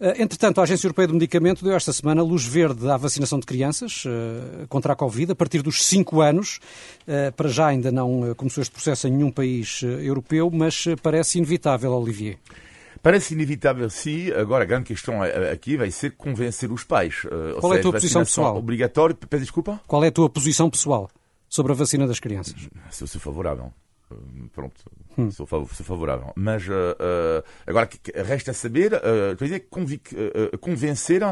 entretanto, 0.00 0.60
a 0.60 0.64
Agência 0.64 0.86
Europeia 0.86 1.08
do 1.08 1.14
Medicamento 1.14 1.64
deu 1.64 1.74
esta 1.74 1.92
semana 1.92 2.22
luz 2.22 2.44
verde 2.44 2.88
à 2.90 2.96
vacinação 2.96 3.38
de 3.38 3.46
crianças 3.46 4.04
contra 4.68 4.92
a 4.92 4.96
Covid 4.96 5.32
a 5.32 5.34
partir 5.34 5.62
dos 5.62 5.84
5 5.84 6.20
anos. 6.20 6.60
para 7.36 7.48
já 7.48 7.66
ainda 7.68 7.90
não 7.90 8.34
começou 8.34 8.62
este 8.62 8.72
processo 8.72 9.08
em 9.08 9.12
nenhum 9.12 9.30
país 9.30 9.82
europeu, 9.82 10.50
mas 10.52 10.84
parece 11.02 11.38
inevitável, 11.38 11.92
Olivier. 11.92 12.38
Parece 13.02 13.34
inevitável, 13.34 13.88
sim. 13.90 14.30
Agora, 14.32 14.64
a 14.64 14.66
grande 14.66 14.86
questão 14.86 15.22
aqui 15.22 15.76
vai 15.76 15.90
ser 15.90 16.12
convencer 16.12 16.70
os 16.72 16.84
pais. 16.84 17.22
Qual 17.60 17.72
seja, 17.72 17.74
é 17.74 17.78
a 17.78 17.82
tua 17.82 17.92
posição 17.92 18.22
pessoal? 18.22 18.56
Obrigatório. 18.56 19.14
Peço 19.14 19.42
desculpa? 19.42 19.80
Qual 19.86 20.04
é 20.04 20.08
a 20.08 20.12
tua 20.12 20.28
posição 20.28 20.68
pessoal 20.68 21.08
sobre 21.48 21.72
a 21.72 21.74
vacina 21.74 22.06
das 22.06 22.20
crianças? 22.20 22.68
Sou, 22.90 23.06
sou 23.06 23.20
favorável. 23.20 23.72
Uh, 24.10 24.48
pronto, 24.54 24.74
hum. 25.18 25.30
sou, 25.30 25.46
fav 25.46 25.66
sou, 25.74 25.84
favorável. 25.84 26.32
Mas 26.34 26.66
uh, 26.66 26.72
uh, 26.72 27.44
agora 27.66 27.86
que, 27.86 27.98
que 27.98 28.22
resta 28.22 28.52
saber, 28.52 28.94
uh, 28.94 29.36
dizer, 29.36 29.68
convencer 30.60 31.22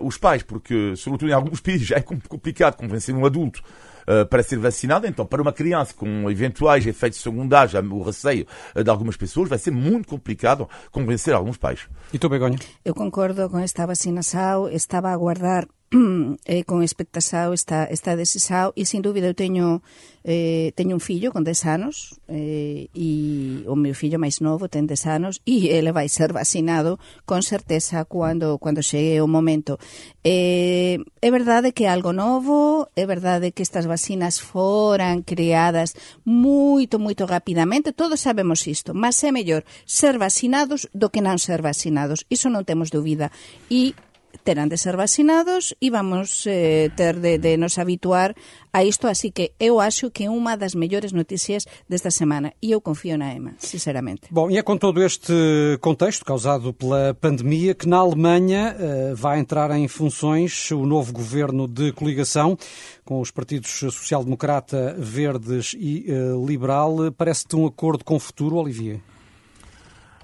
os 0.00 0.18
pais, 0.18 0.42
porque, 0.42 0.96
sobretudo 0.96 1.30
em 1.30 1.34
alguns 1.34 1.60
países, 1.62 1.86
já 1.86 1.96
é 1.96 2.00
complicado 2.02 2.76
convencer 2.76 3.14
um 3.14 3.24
adulto 3.24 3.62
Uh, 4.02 4.26
para 4.26 4.42
ser 4.42 4.58
vacinado. 4.58 5.06
Então, 5.06 5.24
para 5.24 5.40
uma 5.40 5.52
criança 5.52 5.94
com 5.94 6.28
eventuais 6.28 6.84
efeitos 6.84 7.20
secundários, 7.20 7.72
o 7.72 8.02
receio 8.02 8.48
de 8.74 8.90
algumas 8.90 9.16
pessoas, 9.16 9.48
vai 9.48 9.58
ser 9.58 9.70
muito 9.70 10.08
complicado 10.08 10.68
convencer 10.90 11.32
alguns 11.32 11.56
pais. 11.56 11.88
E 12.12 12.18
tu, 12.18 12.28
Begonha? 12.28 12.58
Eu 12.84 12.94
concordo 12.94 13.48
con 13.48 13.60
esta 13.60 13.86
vacinação, 13.86 14.68
estaba 14.68 15.10
a 15.10 15.12
aguardar 15.12 15.68
eh, 16.46 16.64
con 16.64 16.82
Espectasao 16.82 17.52
está, 17.52 17.84
está 17.84 18.16
desesao. 18.16 18.72
E 18.76 18.88
sin 18.88 19.04
dúbida 19.04 19.28
eu 19.28 19.36
teño 19.36 19.84
eh, 20.24 20.72
teño 20.74 20.94
un 20.96 21.00
fillo 21.00 21.32
con 21.32 21.44
10 21.44 21.66
anos 21.66 22.20
eh, 22.28 22.88
e 22.94 23.64
o 23.66 23.74
meu 23.74 23.92
fillo 23.92 24.22
máis 24.22 24.40
novo 24.40 24.70
ten 24.70 24.86
10 24.86 25.06
anos 25.10 25.42
e 25.44 25.68
ele 25.74 25.90
vai 25.90 26.08
ser 26.08 26.32
vacinado 26.32 26.96
con 27.26 27.42
certeza 27.42 28.06
cando, 28.06 28.56
cando 28.62 28.80
chegue 28.80 29.20
o 29.20 29.26
momento. 29.26 29.76
Eh, 30.22 31.02
é 31.20 31.30
verdade 31.30 31.74
que 31.74 31.84
é 31.84 31.90
algo 31.90 32.14
novo 32.14 32.88
é 32.94 33.04
verdade 33.04 33.52
que 33.52 33.66
estas 33.66 33.84
vacinas 33.84 34.38
foran 34.38 35.26
creadas 35.26 35.98
moito, 36.24 37.02
moito 37.02 37.26
rapidamente 37.26 37.92
todos 37.92 38.22
sabemos 38.22 38.64
isto, 38.70 38.94
mas 38.94 39.18
é 39.26 39.34
mellor 39.34 39.66
ser 39.84 40.16
vacinados 40.22 40.88
do 40.94 41.10
que 41.10 41.20
non 41.20 41.36
ser 41.36 41.60
vacinados. 41.60 42.24
Iso 42.30 42.46
non 42.46 42.62
temos 42.62 42.94
dúbida. 42.94 43.34
E 43.68 43.98
terán 44.44 44.68
de 44.68 44.76
ser 44.76 44.96
vacinados 44.96 45.74
e 45.80 45.90
vamos 45.90 46.46
eh, 46.46 46.90
ter 46.96 47.20
de, 47.20 47.38
de 47.38 47.56
nos 47.56 47.78
habituar 47.78 48.34
a 48.72 48.82
isto, 48.84 49.06
así 49.06 49.30
que 49.30 49.52
eu 49.60 49.80
acho 49.80 50.10
que 50.10 50.24
é 50.24 50.30
unha 50.30 50.56
das 50.56 50.74
mellores 50.74 51.12
noticias 51.12 51.66
desta 51.88 52.10
semana 52.10 52.52
e 52.62 52.72
eu 52.72 52.80
confío 52.80 53.18
na 53.18 53.34
EMA, 53.34 53.54
sinceramente. 53.58 54.22
Bom, 54.30 54.50
e 54.50 54.56
é 54.56 54.62
com 54.62 54.76
todo 54.76 55.02
este 55.02 55.32
contexto 55.80 56.24
causado 56.24 56.72
pela 56.72 57.14
pandemia 57.14 57.74
que 57.74 57.88
na 57.88 57.98
Alemanha 57.98 58.74
uh, 58.74 59.16
vai 59.16 59.38
entrar 59.38 59.70
em 59.72 59.86
funções 59.88 60.70
o 60.70 60.86
novo 60.86 61.12
governo 61.12 61.68
de 61.68 61.92
coligação 61.92 62.56
com 63.04 63.20
os 63.20 63.30
partidos 63.30 63.70
social-democrata, 63.70 64.96
verdes 64.98 65.74
e 65.78 66.06
uh, 66.08 66.44
liberal. 66.46 67.12
Parece-te 67.16 67.56
um 67.56 67.66
acordo 67.66 68.04
com 68.04 68.18
futuro, 68.18 68.56
Olivier? 68.56 69.00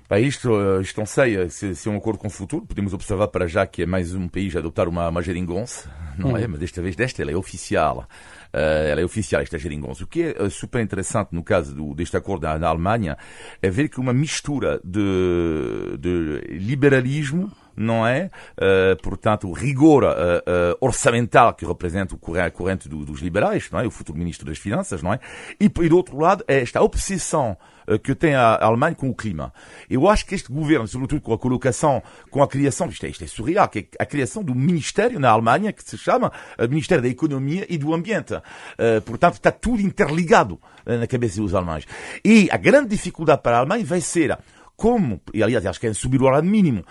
Para 0.09 0.21
isto, 0.21 0.51
isto 0.81 0.99
não 0.99 1.05
sei 1.05 1.51
se, 1.51 1.75
se 1.75 1.87
é 1.87 1.93
um 1.93 1.99
acordo 1.99 2.19
com 2.19 2.29
o 2.29 2.31
futuro. 2.31 2.65
Podemos 2.65 2.95
observar 2.95 3.29
para 3.29 3.47
já 3.47 3.67
que 3.67 3.83
é 3.83 3.87
mais 3.87 4.15
um 4.15 4.27
país 4.27 4.57
a 4.57 4.59
adotar 4.59 4.89
uma, 4.89 5.11
uma 5.11 5.23
geringonça, 5.23 5.91
não 6.17 6.35
é? 6.35 6.47
Mas 6.47 6.61
desta 6.61 6.81
vez, 6.81 6.97
desta, 6.97 7.21
ela 7.21 7.31
é 7.31 7.37
oficial. 7.37 8.09
Uh, 8.49 8.89
ela 8.91 9.03
é 9.03 9.05
oficial, 9.05 9.43
esta 9.43 9.59
geringonça. 9.59 10.05
O 10.05 10.07
que 10.07 10.23
é 10.23 10.43
uh, 10.43 10.51
super 10.51 10.81
interessante 10.81 11.29
no 11.33 11.43
caso 11.43 11.75
do, 11.75 11.95
deste 11.95 12.17
acordo 12.17 12.45
na, 12.45 12.59
na, 12.59 12.69
Alemanha 12.69 13.19
é 13.61 13.69
ver 13.69 13.91
que 13.91 14.01
uma 14.01 14.15
mistura 14.15 14.81
de, 14.83 15.99
de 15.99 16.59
liberalismo 16.59 17.53
não 17.79 18.07
é? 18.07 18.31
Uh, 18.57 19.01
portanto, 19.03 19.49
o 19.49 19.53
rigor 19.53 20.03
uh, 20.03 20.09
uh, 20.09 20.77
orçamental 20.81 21.55
que 21.55 21.65
representa 21.65 22.15
o 22.15 22.19
corrente 22.19 22.89
do, 22.89 23.05
dos 23.05 23.21
liberais, 23.21 23.71
não 23.71 23.79
é? 23.79 23.87
O 23.87 23.91
futuro 23.91 24.19
ministro 24.19 24.47
das 24.47 24.59
Finanças, 24.59 25.03
não 25.03 25.13
é? 25.13 25.21
E, 25.61 25.67
e 25.67 25.89
do 25.89 25.97
outro 25.97 26.19
lado, 26.19 26.45
é 26.49 26.61
esta 26.61 26.83
obsessão 26.83 27.57
que 28.03 28.15
tem 28.15 28.35
a 28.35 28.59
Alemanha 28.63 28.95
com 28.95 29.09
o 29.09 29.15
clima. 29.15 29.51
Eu 29.89 30.07
acho 30.11 30.27
que 30.27 30.35
este 30.35 30.53
governo, 30.53 30.87
sobretudo 30.87 31.23
com 31.23 31.33
a 31.33 31.39
colocação, 31.39 32.03
com 32.31 32.43
a 32.43 32.47
criação, 32.47 32.87
isto 32.91 33.07
é, 33.07 33.09
isto 33.09 33.25
é 33.25 33.27
surreal, 33.27 33.67
que 33.67 33.79
é 33.79 33.87
a 33.99 34.05
criação 34.05 34.45
do 34.45 34.55
ministério 34.55 35.19
na 35.19 35.31
Alemanha 35.31 35.73
que 35.73 35.83
se 35.83 35.97
chama 35.97 36.31
Ministério 36.69 37.03
da 37.03 37.09
Economia 37.09 37.65
e 37.67 37.79
do 37.79 37.95
Ambiente. 37.95 38.35
Uh, 38.35 39.01
portanto, 39.07 39.37
está 39.37 39.51
tudo 39.51 39.81
interligado 39.81 40.61
na 40.85 41.07
cabeça 41.07 41.41
dos 41.41 41.55
alemães. 41.55 41.87
E 42.23 42.51
a 42.51 42.59
grande 42.59 42.91
dificuldade 42.91 43.41
para 43.41 43.57
a 43.57 43.61
Alemanha 43.61 43.87
vai 43.87 44.03
ser 44.03 44.37
como, 44.79 45.21
e 45.35 45.43
aliás, 45.43 45.67
acho 45.67 45.81
que 45.81 45.89
é 45.89 45.93
subir 45.93 46.23
o 46.23 46.27
salário 46.27 46.49
mínimo, 46.49 46.85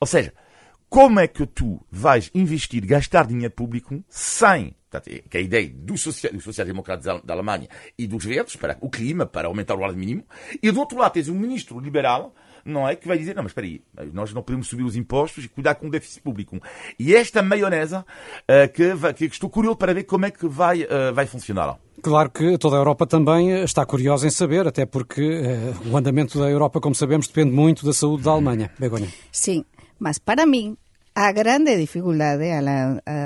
ou 0.00 0.06
seja, 0.06 0.32
como 0.88 1.20
é 1.20 1.28
que 1.28 1.46
tu 1.46 1.84
vais 1.92 2.30
investir, 2.34 2.86
gastar 2.86 3.26
dinheiro 3.26 3.52
público 3.52 4.02
sem 4.08 4.74
que 5.28 5.36
é 5.36 5.40
a 5.40 5.42
ideia 5.42 5.70
dos 5.70 6.00
social-democratas 6.00 7.20
da 7.22 7.34
Alemanha 7.34 7.68
e 7.98 8.06
dos 8.06 8.24
verdes, 8.24 8.56
para 8.56 8.78
o 8.80 8.88
clima, 8.88 9.26
para 9.26 9.46
aumentar 9.46 9.74
o 9.74 9.80
salário 9.80 9.98
mínimo, 9.98 10.24
e 10.62 10.70
do 10.70 10.80
outro 10.80 10.96
lado 10.96 11.12
tens 11.12 11.28
um 11.28 11.38
ministro 11.38 11.78
liberal, 11.78 12.34
não 12.70 12.88
é, 12.88 12.96
que 12.96 13.06
vai 13.08 13.18
dizer, 13.18 13.34
não, 13.34 13.42
mas 13.42 13.50
espera 13.50 13.66
aí, 13.66 13.82
nós 14.12 14.32
não 14.32 14.42
podemos 14.42 14.68
subir 14.68 14.84
os 14.84 14.96
impostos 14.96 15.44
e 15.44 15.48
cuidar 15.48 15.74
com 15.74 15.86
o 15.86 15.90
déficit 15.90 16.22
público. 16.22 16.60
E 16.98 17.14
esta 17.14 17.42
maionesa, 17.42 18.04
uh, 18.42 18.72
que, 18.72 18.94
vai, 18.94 19.14
que, 19.14 19.24
estou 19.26 19.50
curioso 19.50 19.76
para 19.76 19.94
ver 19.94 20.04
como 20.04 20.26
é 20.26 20.30
que 20.30 20.46
vai, 20.46 20.82
uh, 20.82 21.12
vai 21.14 21.26
funcionar. 21.26 21.78
Claro 22.02 22.30
que 22.30 22.56
toda 22.58 22.76
a 22.76 22.78
Europa 22.78 23.06
também 23.06 23.62
está 23.62 23.84
curiosa 23.84 24.26
em 24.26 24.30
saber, 24.30 24.66
até 24.66 24.86
porque 24.86 25.22
uh, 25.22 25.90
o 25.90 25.96
andamento 25.96 26.38
da 26.38 26.48
Europa, 26.48 26.80
como 26.80 26.94
sabemos, 26.94 27.26
depende 27.26 27.52
muito 27.52 27.84
da 27.84 27.92
saúde 27.92 28.22
da 28.22 28.30
Alemanha. 28.30 28.70
Begonha. 28.78 29.08
Sim, 29.32 29.64
mas 29.98 30.18
para 30.18 30.46
mim, 30.46 30.76
a 31.14 31.32
grande 31.32 31.76
dificuldade, 31.76 32.44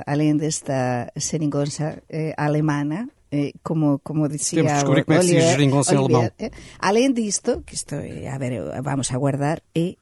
além 0.06 0.36
desta 0.36 1.12
seringonça 1.14 2.02
eh, 2.08 2.32
alemana, 2.38 3.06
eh, 3.06 3.21
como, 3.62 3.98
como 4.00 4.28
dicía 4.28 4.62
Temos 4.62 4.84
como 4.84 4.98
é 4.98 5.04
que 5.04 5.22
se 5.22 5.36
diz 5.36 5.44
geringonça 5.56 5.94
em 5.94 5.98
alemão. 5.98 6.28
Eh, 6.38 6.50
além 6.78 7.12
disto, 7.12 7.62
que 7.64 7.74
isto, 7.74 7.96
a 7.96 8.36
ver, 8.38 8.60
vamos 8.82 9.10
a 9.12 9.16
guardar, 9.16 9.62
é 9.74 9.96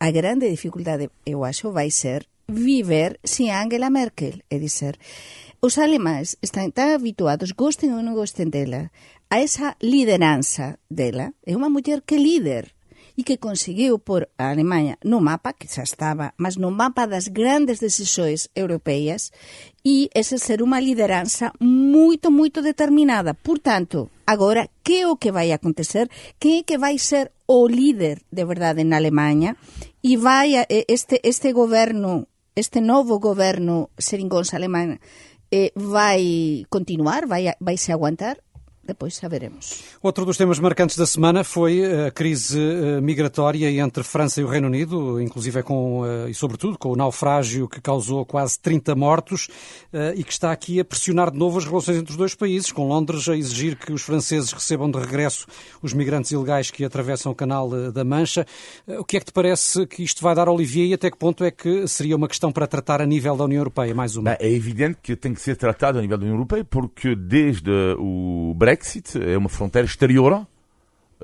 a 0.00 0.10
grande 0.10 0.50
dificuldade, 0.50 1.08
eu 1.24 1.44
acho, 1.44 1.72
vai 1.72 1.90
ser 1.90 2.28
viver 2.46 3.18
sem 3.24 3.50
Angela 3.50 3.88
Merkel, 3.88 4.44
é 4.50 4.58
dizer, 4.58 4.98
os 5.64 5.78
alemães 5.78 6.36
están 6.42 6.72
tan 6.76 6.92
habituados, 6.92 7.56
gosten 7.56 7.96
ou 7.96 8.04
non 8.04 8.12
gosten 8.12 8.52
dela, 8.52 8.92
a 9.32 9.40
esa 9.40 9.80
lideranza 9.80 10.76
dela. 10.92 11.32
É 11.40 11.56
unha 11.56 11.72
muller 11.72 12.04
que 12.04 12.20
líder, 12.20 12.76
e 13.16 13.22
que 13.22 13.38
conseguiu 13.38 13.98
por 13.98 14.28
a 14.38 14.50
Alemanha 14.50 14.98
no 15.06 15.22
mapa, 15.22 15.54
que 15.54 15.70
xa 15.70 15.86
estaba, 15.86 16.34
mas 16.36 16.58
no 16.58 16.70
mapa 16.74 17.06
das 17.06 17.30
grandes 17.30 17.78
decisões 17.78 18.50
europeias, 18.54 19.30
e 19.86 20.10
ese 20.12 20.38
ser 20.38 20.60
unha 20.60 20.82
lideranza 20.82 21.54
moito, 21.62 22.34
moito 22.34 22.60
determinada. 22.60 23.34
Por 23.34 23.62
tanto, 23.62 24.10
agora, 24.26 24.68
que 24.82 25.02
é 25.02 25.06
o 25.06 25.16
que 25.16 25.30
vai 25.30 25.54
acontecer? 25.54 26.10
Que 26.42 26.60
é 26.60 26.66
que 26.66 26.76
vai 26.76 26.98
ser 26.98 27.32
o 27.46 27.68
líder 27.70 28.26
de 28.28 28.44
verdade 28.44 28.82
na 28.82 28.98
Alemanha? 28.98 29.56
E 30.02 30.18
vai 30.18 30.66
este, 30.68 31.22
este 31.22 31.54
goberno, 31.54 32.26
este 32.52 32.82
novo 32.82 33.22
goberno 33.22 33.94
seringonça 33.96 34.58
alemán, 34.58 35.00
eh, 35.54 35.72
vai 35.78 36.66
continuar, 36.68 37.30
vai, 37.30 37.54
vai 37.60 37.76
se 37.78 37.92
aguantar? 37.94 38.43
Depois 38.86 39.16
saberemos. 39.16 39.82
Outro 40.02 40.26
dos 40.26 40.36
temas 40.36 40.58
marcantes 40.58 40.96
da 40.96 41.06
semana 41.06 41.42
foi 41.42 42.06
a 42.06 42.10
crise 42.10 42.60
eh, 42.60 43.00
migratória 43.00 43.70
entre 43.70 44.02
França 44.02 44.42
e 44.42 44.44
o 44.44 44.46
Reino 44.46 44.66
Unido, 44.66 45.20
inclusive 45.22 45.62
com, 45.62 46.04
eh, 46.04 46.30
e 46.30 46.34
sobretudo 46.34 46.76
com 46.76 46.90
o 46.90 46.96
naufrágio 46.96 47.66
que 47.66 47.80
causou 47.80 48.26
quase 48.26 48.58
30 48.58 48.94
mortos 48.94 49.48
eh, 49.90 50.14
e 50.16 50.22
que 50.22 50.32
está 50.32 50.52
aqui 50.52 50.78
a 50.80 50.84
pressionar 50.84 51.30
de 51.30 51.38
novo 51.38 51.56
as 51.56 51.64
relações 51.64 51.96
entre 51.96 52.10
os 52.10 52.16
dois 52.18 52.34
países, 52.34 52.70
com 52.70 52.86
Londres 52.86 53.26
a 53.26 53.34
exigir 53.34 53.76
que 53.76 53.90
os 53.90 54.02
franceses 54.02 54.52
recebam 54.52 54.90
de 54.90 54.98
regresso 54.98 55.46
os 55.80 55.94
migrantes 55.94 56.30
ilegais 56.30 56.70
que 56.70 56.84
atravessam 56.84 57.32
o 57.32 57.34
canal 57.34 57.70
da 57.90 58.04
Mancha. 58.04 58.46
O 58.86 59.04
que 59.04 59.16
é 59.16 59.20
que 59.20 59.26
te 59.26 59.32
parece 59.32 59.86
que 59.86 60.02
isto 60.02 60.22
vai 60.22 60.34
dar, 60.34 60.48
Olivier, 60.48 60.88
e 60.88 60.94
até 60.94 61.10
que 61.10 61.16
ponto 61.16 61.42
é 61.42 61.50
que 61.50 61.88
seria 61.88 62.16
uma 62.16 62.28
questão 62.28 62.52
para 62.52 62.66
tratar 62.66 63.00
a 63.00 63.06
nível 63.06 63.34
da 63.36 63.44
União 63.44 63.60
Europeia, 63.60 63.94
mais 63.94 64.16
uma? 64.16 64.36
É 64.38 64.50
evidente 64.50 64.98
que 65.02 65.16
tem 65.16 65.32
que 65.32 65.40
ser 65.40 65.56
tratado 65.56 65.98
a 65.98 66.02
nível 66.02 66.18
da 66.18 66.24
União 66.24 66.36
Europeia, 66.36 66.64
porque 66.64 67.14
desde 67.16 67.70
o 67.98 68.52
Brexit 68.54 68.73
Brexit 68.74 69.22
é 69.22 69.38
uma 69.38 69.48
fronteira 69.48 69.86
exterior 69.86 70.46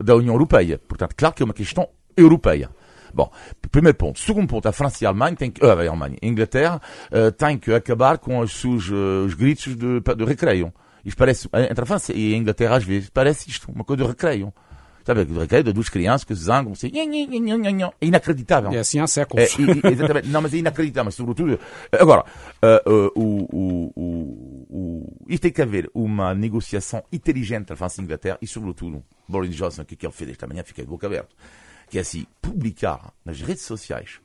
da 0.01 0.15
União 0.15 0.35
Europeia. 0.35 0.79
Portanto, 0.79 1.15
claro 1.17 1.35
que 1.35 1.43
é 1.43 1.45
uma 1.45 1.55
questão 1.55 1.89
europeia. 2.17 2.71
Bom, 3.13 3.31
primeiro 3.73 3.99
ponto. 3.99 4.21
Segundo 4.21 4.47
ponto, 4.47 4.69
a 4.69 4.73
França 4.73 5.03
e 5.03 5.07
a 5.07 5.11
Alemanha, 5.11 5.37
tem 5.37 5.51
que, 5.51 5.65
a 5.65 5.73
Alemanha, 5.73 6.17
a 6.23 6.27
Inglaterra, 6.27 6.81
uh, 7.11 7.33
têm 7.33 7.59
que 7.59 7.73
acabar 7.75 8.19
com 8.19 8.39
os 8.39 8.61
seus 8.61 8.89
uh, 8.89 9.25
os 9.27 9.35
gritos 9.35 9.75
de, 9.77 10.01
de 10.01 10.25
recreio. 10.25 10.73
Isto 11.05 11.19
parece, 11.19 11.49
entre 11.53 11.83
a 11.83 11.87
França 11.87 12.13
e 12.13 12.35
a 12.35 12.37
Inglaterra, 12.37 12.77
às 12.77 12.85
vezes, 12.85 13.11
parece 13.11 13.51
isto, 13.51 13.71
uma 13.73 13.85
coisa 13.85 14.05
de 14.05 14.09
recreio. 14.09 14.53
Sabe, 15.11 15.25
de 15.25 15.73
duas 15.73 15.89
crianças 15.89 16.23
que 16.23 16.33
zangam, 16.35 16.71
assim, 16.71 16.89
é 16.95 18.07
inacreditável. 18.07 18.71
É 18.71 18.79
assim 18.79 19.01
há 19.01 19.09
séculos. 19.09 19.43
É, 19.59 19.91
exatamente. 19.91 20.29
Não, 20.29 20.41
mas 20.41 20.55
é 20.55 20.59
inacreditável, 20.59 21.07
mas 21.07 21.17
sobretudo. 21.17 21.59
Agora, 21.91 22.25
uh, 22.63 22.91
uh, 22.91 23.13
o, 23.17 23.93
o, 23.97 24.65
o, 24.71 25.27
isto 25.27 25.43
tem 25.43 25.51
que 25.51 25.61
haver 25.61 25.91
uma 25.93 26.33
negociação 26.33 27.03
inteligente 27.13 27.63
entre 27.63 27.75
a 27.75 27.77
França 27.77 28.01
e 28.01 28.03
a 28.03 28.05
Inglaterra 28.05 28.39
e, 28.41 28.47
sobretudo, 28.47 29.03
Boris 29.27 29.53
Johnson, 29.57 29.85
que, 29.85 29.97
que 29.97 30.07
ele 30.07 30.13
fez 30.13 30.31
esta 30.31 30.47
manhã, 30.47 30.63
fiquei 30.63 30.85
de 30.85 30.91
boca 30.91 31.09
aberta, 31.09 31.35
que 31.89 31.99
é 31.99 32.03
assim, 32.03 32.25
publicar 32.41 33.13
nas 33.25 33.41
redes 33.41 33.65
sociais 33.65 34.21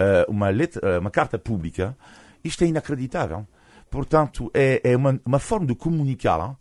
uh, 0.00 0.30
uma, 0.30 0.48
letra, 0.48 1.00
uma 1.00 1.10
carta 1.10 1.38
pública, 1.38 1.94
isto 2.42 2.64
é 2.64 2.66
inacreditável. 2.66 3.46
Portanto, 3.90 4.50
é, 4.54 4.80
é 4.82 4.96
uma, 4.96 5.20
uma 5.22 5.38
forma 5.38 5.66
de 5.66 5.74
comunicar 5.74 6.56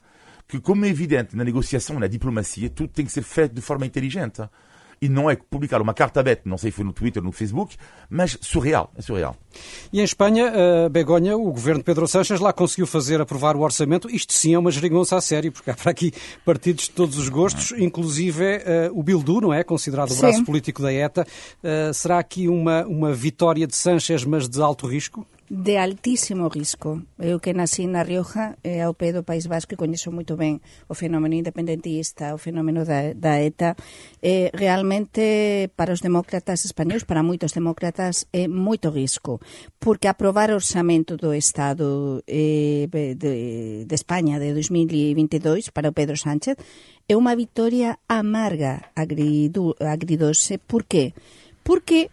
que, 0.48 0.60
como 0.60 0.86
é 0.86 0.90
evidente 0.90 1.36
na 1.36 1.44
negociação, 1.44 2.00
na 2.00 2.08
diplomacia, 2.08 2.70
tudo 2.70 2.90
tem 2.90 3.06
que 3.06 3.12
ser 3.12 3.24
feito 3.24 3.54
de 3.54 3.62
forma 3.62 3.86
inteligente. 3.86 4.42
E 5.02 5.10
não 5.10 5.30
é 5.30 5.36
publicar 5.36 5.82
uma 5.82 5.94
carta 5.94 6.22
aberta, 6.22 6.44
não 6.46 6.58
sei 6.58 6.72
se 6.72 6.78
foi 6.78 6.86
no 6.86 6.94
Twitter, 6.94 7.22
no 7.22 7.34
Facebook, 7.34 7.76
mas 8.10 8.38
surreal, 8.40 8.90
é 8.96 9.02
surreal. 9.02 9.36
E 9.92 10.00
em 10.00 10.04
Espanha, 10.04 10.46
uh, 10.46 10.90
Begonha, 10.90 11.36
o 11.36 11.52
governo 11.52 11.80
de 11.80 11.84
Pedro 11.84 12.08
Sánchez 12.08 12.40
lá 12.40 12.54
conseguiu 12.54 12.88
fazer 12.88 13.20
aprovar 13.20 13.58
o 13.58 13.60
orçamento. 13.60 14.10
Isto 14.10 14.32
sim 14.32 14.54
é 14.54 14.60
uma 14.60 14.72
geringonça 14.72 15.18
a 15.18 15.22
sério, 15.22 15.52
porque 15.52 15.70
há 15.70 15.74
para 15.74 15.92
aqui 15.92 16.14
partidos 16.46 16.86
de 16.86 16.92
todos 16.92 17.18
os 17.18 17.28
gostos, 17.28 17.74
inclusive 17.78 18.60
uh, 18.60 18.98
o 18.98 19.04
Bildu, 19.04 19.42
não 19.42 19.54
é? 19.54 19.62
Considerado 19.62 20.12
o 20.12 20.16
braço 20.16 20.38
sim. 20.38 20.46
político 20.46 20.82
da 20.82 20.94
ETA. 20.94 21.28
Uh, 21.62 21.94
será 21.94 22.20
aqui 22.20 22.48
uma, 22.48 22.86
uma 22.86 23.14
vitória 23.14 23.68
de 23.68 23.76
Sánchez, 23.76 24.24
mas 24.24 24.48
de 24.48 24.62
alto 24.62 24.88
risco? 24.88 25.28
de 25.54 25.78
altísimo 25.78 26.50
risco. 26.50 27.06
Eu 27.22 27.38
que 27.38 27.54
nací 27.54 27.86
na 27.86 28.02
Rioja, 28.02 28.58
eh, 28.66 28.82
ao 28.82 28.98
pé 28.98 29.14
do 29.14 29.22
País 29.22 29.46
Vasco, 29.46 29.78
e 29.78 29.78
coñezo 29.78 30.10
moito 30.10 30.34
ben 30.34 30.66
o 30.90 30.98
fenómeno 30.98 31.38
independentista, 31.38 32.34
o 32.34 32.42
fenómeno 32.42 32.82
da, 32.82 33.14
da 33.14 33.38
ETA. 33.38 33.78
Eh, 34.18 34.50
realmente, 34.50 35.70
para 35.78 35.94
os 35.94 36.02
demócratas 36.02 36.66
españoles, 36.66 37.06
para 37.06 37.22
moitos 37.22 37.54
demócratas, 37.54 38.26
é 38.34 38.46
eh, 38.46 38.48
moito 38.50 38.90
risco, 38.90 39.38
porque 39.78 40.10
aprobar 40.10 40.50
o 40.50 40.58
orçamento 40.58 41.22
do 41.22 41.38
Estado 41.38 42.26
eh, 42.26 42.90
de, 42.90 43.86
de 43.86 43.94
España 43.94 44.42
de 44.42 44.58
2022 44.58 45.70
para 45.70 45.94
o 45.94 45.94
Pedro 45.94 46.18
Sánchez 46.18 46.58
é 47.06 47.14
unha 47.14 47.38
victoria 47.38 48.02
amarga 48.10 48.90
agridu, 48.98 49.78
agridose. 49.78 50.58
Por 50.58 50.90
qué? 50.90 51.14
Porque 51.62 52.10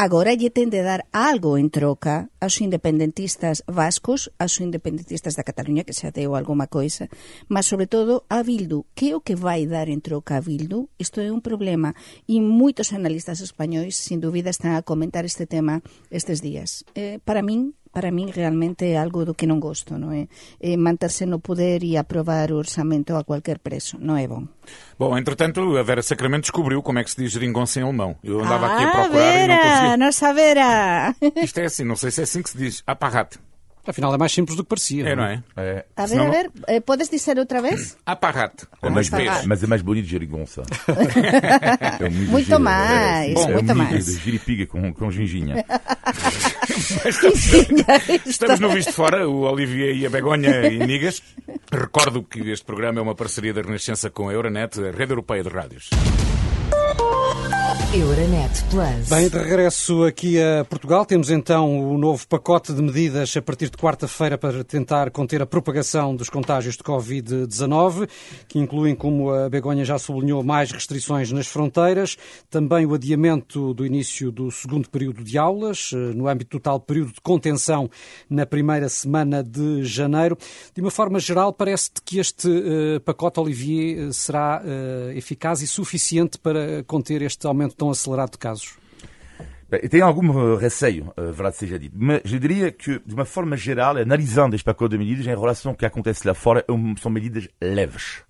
Agora 0.00 0.32
lle 0.32 0.48
ten 0.48 0.72
de 0.72 0.80
dar 0.80 1.04
algo 1.12 1.60
en 1.60 1.68
troca 1.68 2.32
aos 2.40 2.56
independentistas 2.64 3.60
vascos, 3.68 4.32
aos 4.40 4.56
independentistas 4.56 5.36
da 5.36 5.44
Cataluña, 5.44 5.84
que 5.84 5.92
xa 5.92 6.08
deu 6.08 6.32
alguma 6.32 6.72
coisa, 6.72 7.12
mas 7.52 7.68
sobre 7.68 7.84
todo 7.84 8.24
a 8.32 8.40
Bildu. 8.40 8.88
Que 8.96 9.12
é 9.12 9.14
o 9.14 9.20
que 9.20 9.36
vai 9.36 9.68
dar 9.68 9.92
en 9.92 10.00
troca 10.00 10.40
a 10.40 10.44
Bildu? 10.48 10.88
Isto 10.96 11.20
é 11.20 11.28
un 11.28 11.44
problema 11.44 11.92
e 12.24 12.40
moitos 12.40 12.96
analistas 12.96 13.44
españois, 13.44 13.92
sin 14.00 14.24
dúbida, 14.24 14.48
están 14.48 14.72
a 14.72 14.80
comentar 14.80 15.28
este 15.28 15.44
tema 15.44 15.84
estes 16.08 16.40
días. 16.40 16.88
Eh, 16.96 17.20
para 17.20 17.44
min, 17.44 17.76
para 17.92 18.10
min 18.10 18.30
realmente 18.30 18.86
é 18.86 18.96
algo 18.96 19.24
do 19.26 19.34
que 19.34 19.46
non 19.46 19.58
gosto, 19.58 19.98
non 19.98 20.14
é? 20.14 20.30
é 20.62 20.78
manterse 20.78 21.26
no 21.26 21.42
poder 21.42 21.82
e 21.82 21.98
aprovar 21.98 22.54
o 22.54 22.58
orçamento 22.62 23.18
a 23.18 23.26
qualquer 23.26 23.58
preço, 23.58 23.98
non 23.98 24.14
é 24.14 24.30
bom. 24.30 24.46
Bom, 24.94 25.18
entretanto, 25.18 25.76
a 25.76 25.82
Vera 25.82 26.02
Sacramento 26.02 26.46
descobriu 26.46 26.82
como 26.82 26.98
é 26.98 27.04
que 27.04 27.10
se 27.10 27.18
diz 27.18 27.32
geringonça 27.34 27.80
em 27.80 27.82
alemão. 27.82 28.14
Eu 28.22 28.40
andava 28.40 28.66
ah, 28.66 28.74
aqui 28.74 28.84
a 28.84 28.90
procurar 28.90 29.10
Vera, 29.10 29.42
e 29.42 29.48
não 29.48 29.58
conseguia. 29.58 29.96
Nossa 29.96 30.28
Vera! 30.32 30.68
Isto 31.42 31.58
é 31.58 31.64
assim, 31.66 31.84
não 31.84 31.96
sei 31.96 32.10
se 32.10 32.20
é 32.20 32.24
assim 32.24 32.42
que 32.42 32.50
se 32.50 32.58
diz. 32.58 32.82
Aparrat. 32.86 33.36
Afinal, 33.86 34.14
é 34.14 34.18
mais 34.18 34.30
simples 34.30 34.56
do 34.56 34.62
que 34.62 34.68
parecia. 34.68 35.08
É, 35.08 35.16
não 35.16 35.24
é? 35.24 35.42
é. 35.56 35.84
A 35.96 36.02
ver, 36.02 36.08
Senão... 36.08 36.26
a 36.26 36.30
ver, 36.30 36.50
eh, 36.68 36.80
podes 36.80 37.08
dizer 37.08 37.38
outra 37.38 37.62
vez? 37.62 37.96
Aparrat. 38.04 38.64
É 38.82 38.90
mais, 38.90 39.10
mas 39.46 39.64
é 39.64 39.66
mais 39.66 39.82
bonito 39.82 40.06
geringonça. 40.06 40.62
é 41.98 42.04
um 42.04 42.30
muito 42.30 42.60
mais, 42.60 43.30
é, 43.30 43.34
Bom, 43.34 43.52
muito 43.52 43.70
é 43.70 43.74
um 43.74 43.78
mais. 43.78 44.06
de 44.06 44.18
giripiga 44.18 44.66
com, 44.66 44.92
com 44.92 45.10
ginginha. 45.10 45.64
Estamos 48.26 48.60
no 48.60 48.70
Visto 48.70 48.92
Fora, 48.92 49.28
o 49.28 49.42
Olivier 49.42 49.96
e 49.96 50.06
a 50.06 50.10
Begonha 50.10 50.66
e 50.70 50.78
Nigas. 50.78 51.22
Recordo 51.70 52.22
que 52.22 52.50
este 52.50 52.64
programa 52.64 53.00
é 53.00 53.02
uma 53.02 53.14
parceria 53.14 53.52
da 53.52 53.62
Renascença 53.62 54.10
com 54.10 54.28
a 54.28 54.32
Euronet, 54.32 54.78
a 54.78 54.90
rede 54.90 55.12
europeia 55.12 55.42
de 55.42 55.48
rádios. 55.48 55.90
Euronet 57.92 58.62
Plus. 58.70 59.08
Bem, 59.08 59.28
de 59.28 59.36
regresso 59.36 60.04
aqui 60.04 60.40
a 60.40 60.64
Portugal, 60.64 61.04
temos 61.04 61.28
então 61.28 61.90
o 61.92 61.98
novo 61.98 62.24
pacote 62.28 62.72
de 62.72 62.80
medidas 62.80 63.36
a 63.36 63.42
partir 63.42 63.68
de 63.68 63.76
quarta-feira 63.76 64.38
para 64.38 64.62
tentar 64.62 65.10
conter 65.10 65.42
a 65.42 65.46
propagação 65.46 66.14
dos 66.14 66.30
contágios 66.30 66.76
de 66.76 66.84
Covid-19, 66.84 68.08
que 68.46 68.60
incluem, 68.60 68.94
como 68.94 69.32
a 69.32 69.48
Begonha 69.48 69.84
já 69.84 69.98
sublinhou, 69.98 70.44
mais 70.44 70.70
restrições 70.70 71.32
nas 71.32 71.48
fronteiras, 71.48 72.16
também 72.48 72.86
o 72.86 72.94
adiamento 72.94 73.74
do 73.74 73.84
início 73.84 74.30
do 74.30 74.52
segundo 74.52 74.88
período 74.88 75.24
de 75.24 75.36
aulas, 75.36 75.90
eh, 75.92 75.96
no 75.96 76.28
âmbito 76.28 76.58
do 76.58 76.60
tal 76.60 76.78
período 76.78 77.12
de 77.14 77.20
contenção 77.20 77.90
na 78.28 78.46
primeira 78.46 78.88
semana 78.88 79.42
de 79.42 79.84
janeiro. 79.84 80.38
De 80.72 80.80
uma 80.80 80.92
forma 80.92 81.18
geral, 81.18 81.52
parece-te 81.52 82.00
que 82.02 82.20
este 82.20 82.48
uh, 82.48 83.00
pacote, 83.00 83.40
Olivier, 83.40 84.12
será 84.12 84.62
uh, 84.62 85.10
eficaz 85.10 85.60
e 85.60 85.66
suficiente 85.66 86.38
para 86.38 86.84
conter 86.84 87.19
este 87.22 87.46
aumento 87.46 87.74
tão 87.76 87.90
acelerado 87.90 88.32
de 88.32 88.38
casos? 88.38 88.78
Bem, 89.70 89.80
tem 89.88 90.00
algum 90.00 90.56
receio, 90.56 91.12
uh, 91.16 91.32
verdade 91.32 91.56
seja 91.56 91.78
dito, 91.78 91.94
mas 91.96 92.20
eu 92.24 92.40
diria 92.40 92.72
que, 92.72 92.98
de 93.06 93.14
uma 93.14 93.24
forma 93.24 93.56
geral, 93.56 93.96
analisando 93.96 94.56
este 94.56 94.64
pacote 94.64 94.90
de 94.90 94.98
medidas 94.98 95.26
em 95.26 95.30
relação 95.30 95.70
ao 95.70 95.76
que 95.76 95.86
acontece 95.86 96.26
lá 96.26 96.34
fora, 96.34 96.64
são 97.00 97.10
medidas 97.10 97.48
leves. 97.60 98.24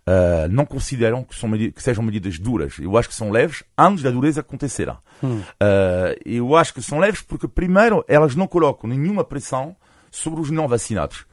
Uh, 0.00 0.48
não 0.50 0.64
consideram 0.64 1.22
que, 1.22 1.36
são 1.36 1.50
que, 1.52 1.82
sejam 1.82 2.02
medidas 2.02 2.38
duras. 2.38 2.78
Eu 2.78 2.96
acho 2.96 3.08
que 3.08 3.14
são 3.14 3.30
leves 3.30 3.62
antes 3.76 4.02
da 4.02 4.10
dureza 4.10 4.40
acontecer. 4.40 4.90
Hum. 5.22 5.40
Uh, 5.40 6.16
eu 6.24 6.56
acho 6.56 6.74
que 6.74 6.82
são 6.82 6.98
leves 6.98 7.20
porque, 7.20 7.46
primeiro, 7.46 8.04
elas 8.08 8.34
não 8.34 8.46
colocam 8.46 8.88
nenhuma 8.88 9.22
pressão 9.22 9.76
sobre 10.10 10.40
os 10.40 10.50
não 10.50 10.66
vacinados. 10.66 11.26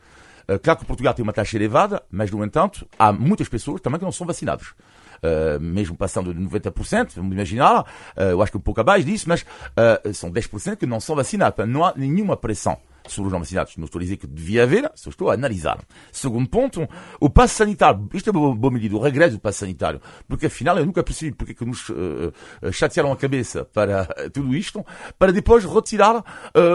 Uh, 0.47 0.59
claro 0.61 0.79
que 0.79 0.85
Portugal 0.85 1.13
tem 1.13 1.23
uma 1.23 1.33
taxa 1.33 1.55
elevada, 1.55 2.03
mas, 2.11 2.29
no 2.29 2.43
entanto, 2.43 2.87
há 2.99 3.11
muitas 3.11 3.49
pessoas 3.49 3.81
também 3.81 3.97
que 3.97 4.05
não 4.05 4.11
são 4.11 4.27
vacinadas. 4.27 4.67
Uh, 5.17 5.59
mesmo 5.59 5.95
passando 5.95 6.33
de 6.33 6.39
90%, 6.39 7.13
vamos 7.15 7.33
imaginar, 7.33 7.81
uh, 7.81 8.21
eu 8.21 8.41
acho 8.41 8.51
que 8.51 8.57
um 8.57 8.61
pouco 8.61 8.81
abaixo 8.81 9.05
disso, 9.05 9.25
mas 9.27 9.41
uh, 9.41 10.13
são 10.13 10.31
10% 10.31 10.77
que 10.77 10.85
não 10.85 10.99
são 10.99 11.15
vacinados. 11.15 11.67
Não 11.67 11.83
há 11.83 11.93
nenhuma 11.95 12.35
pressão 12.37 12.77
sobre 13.07 13.27
os 13.27 13.33
não 13.33 13.39
vacinados. 13.39 13.77
Não 13.77 13.85
estou 13.85 13.99
a 13.99 14.03
dizer 14.03 14.17
que 14.17 14.27
devia 14.27 14.63
haver, 14.63 14.91
só 14.95 15.09
estou 15.09 15.29
a 15.29 15.33
analisar. 15.33 15.79
Segundo 16.11 16.49
ponto, 16.49 16.87
o 17.19 17.29
passo 17.29 17.55
sanitário. 17.55 18.09
Isto 18.13 18.29
é 18.29 18.33
uma 18.33 18.55
boa 18.55 18.73
medida, 18.73 18.95
o 18.95 18.99
regresso 18.99 19.35
do 19.35 19.39
passo 19.39 19.59
sanitário. 19.59 20.01
Porque 20.27 20.47
afinal 20.47 20.77
eu 20.77 20.85
nunca 20.85 21.03
percebi 21.03 21.33
porque 21.33 21.53
que 21.53 21.65
nos 21.65 21.89
uh, 21.89 22.33
chatearam 22.71 23.11
a 23.11 23.17
cabeça 23.17 23.65
para 23.65 24.05
tudo 24.33 24.55
isto, 24.55 24.85
para 25.17 25.31
depois 25.31 25.63
retirar 25.65 26.17
uh, 26.17 26.23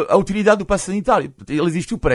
a 0.09 0.17
utilidade 0.17 0.59
do 0.59 0.67
passo 0.67 0.87
sanitário. 0.87 1.33
Ele 1.49 1.67
existiu 1.67 1.99
para? 1.99 2.13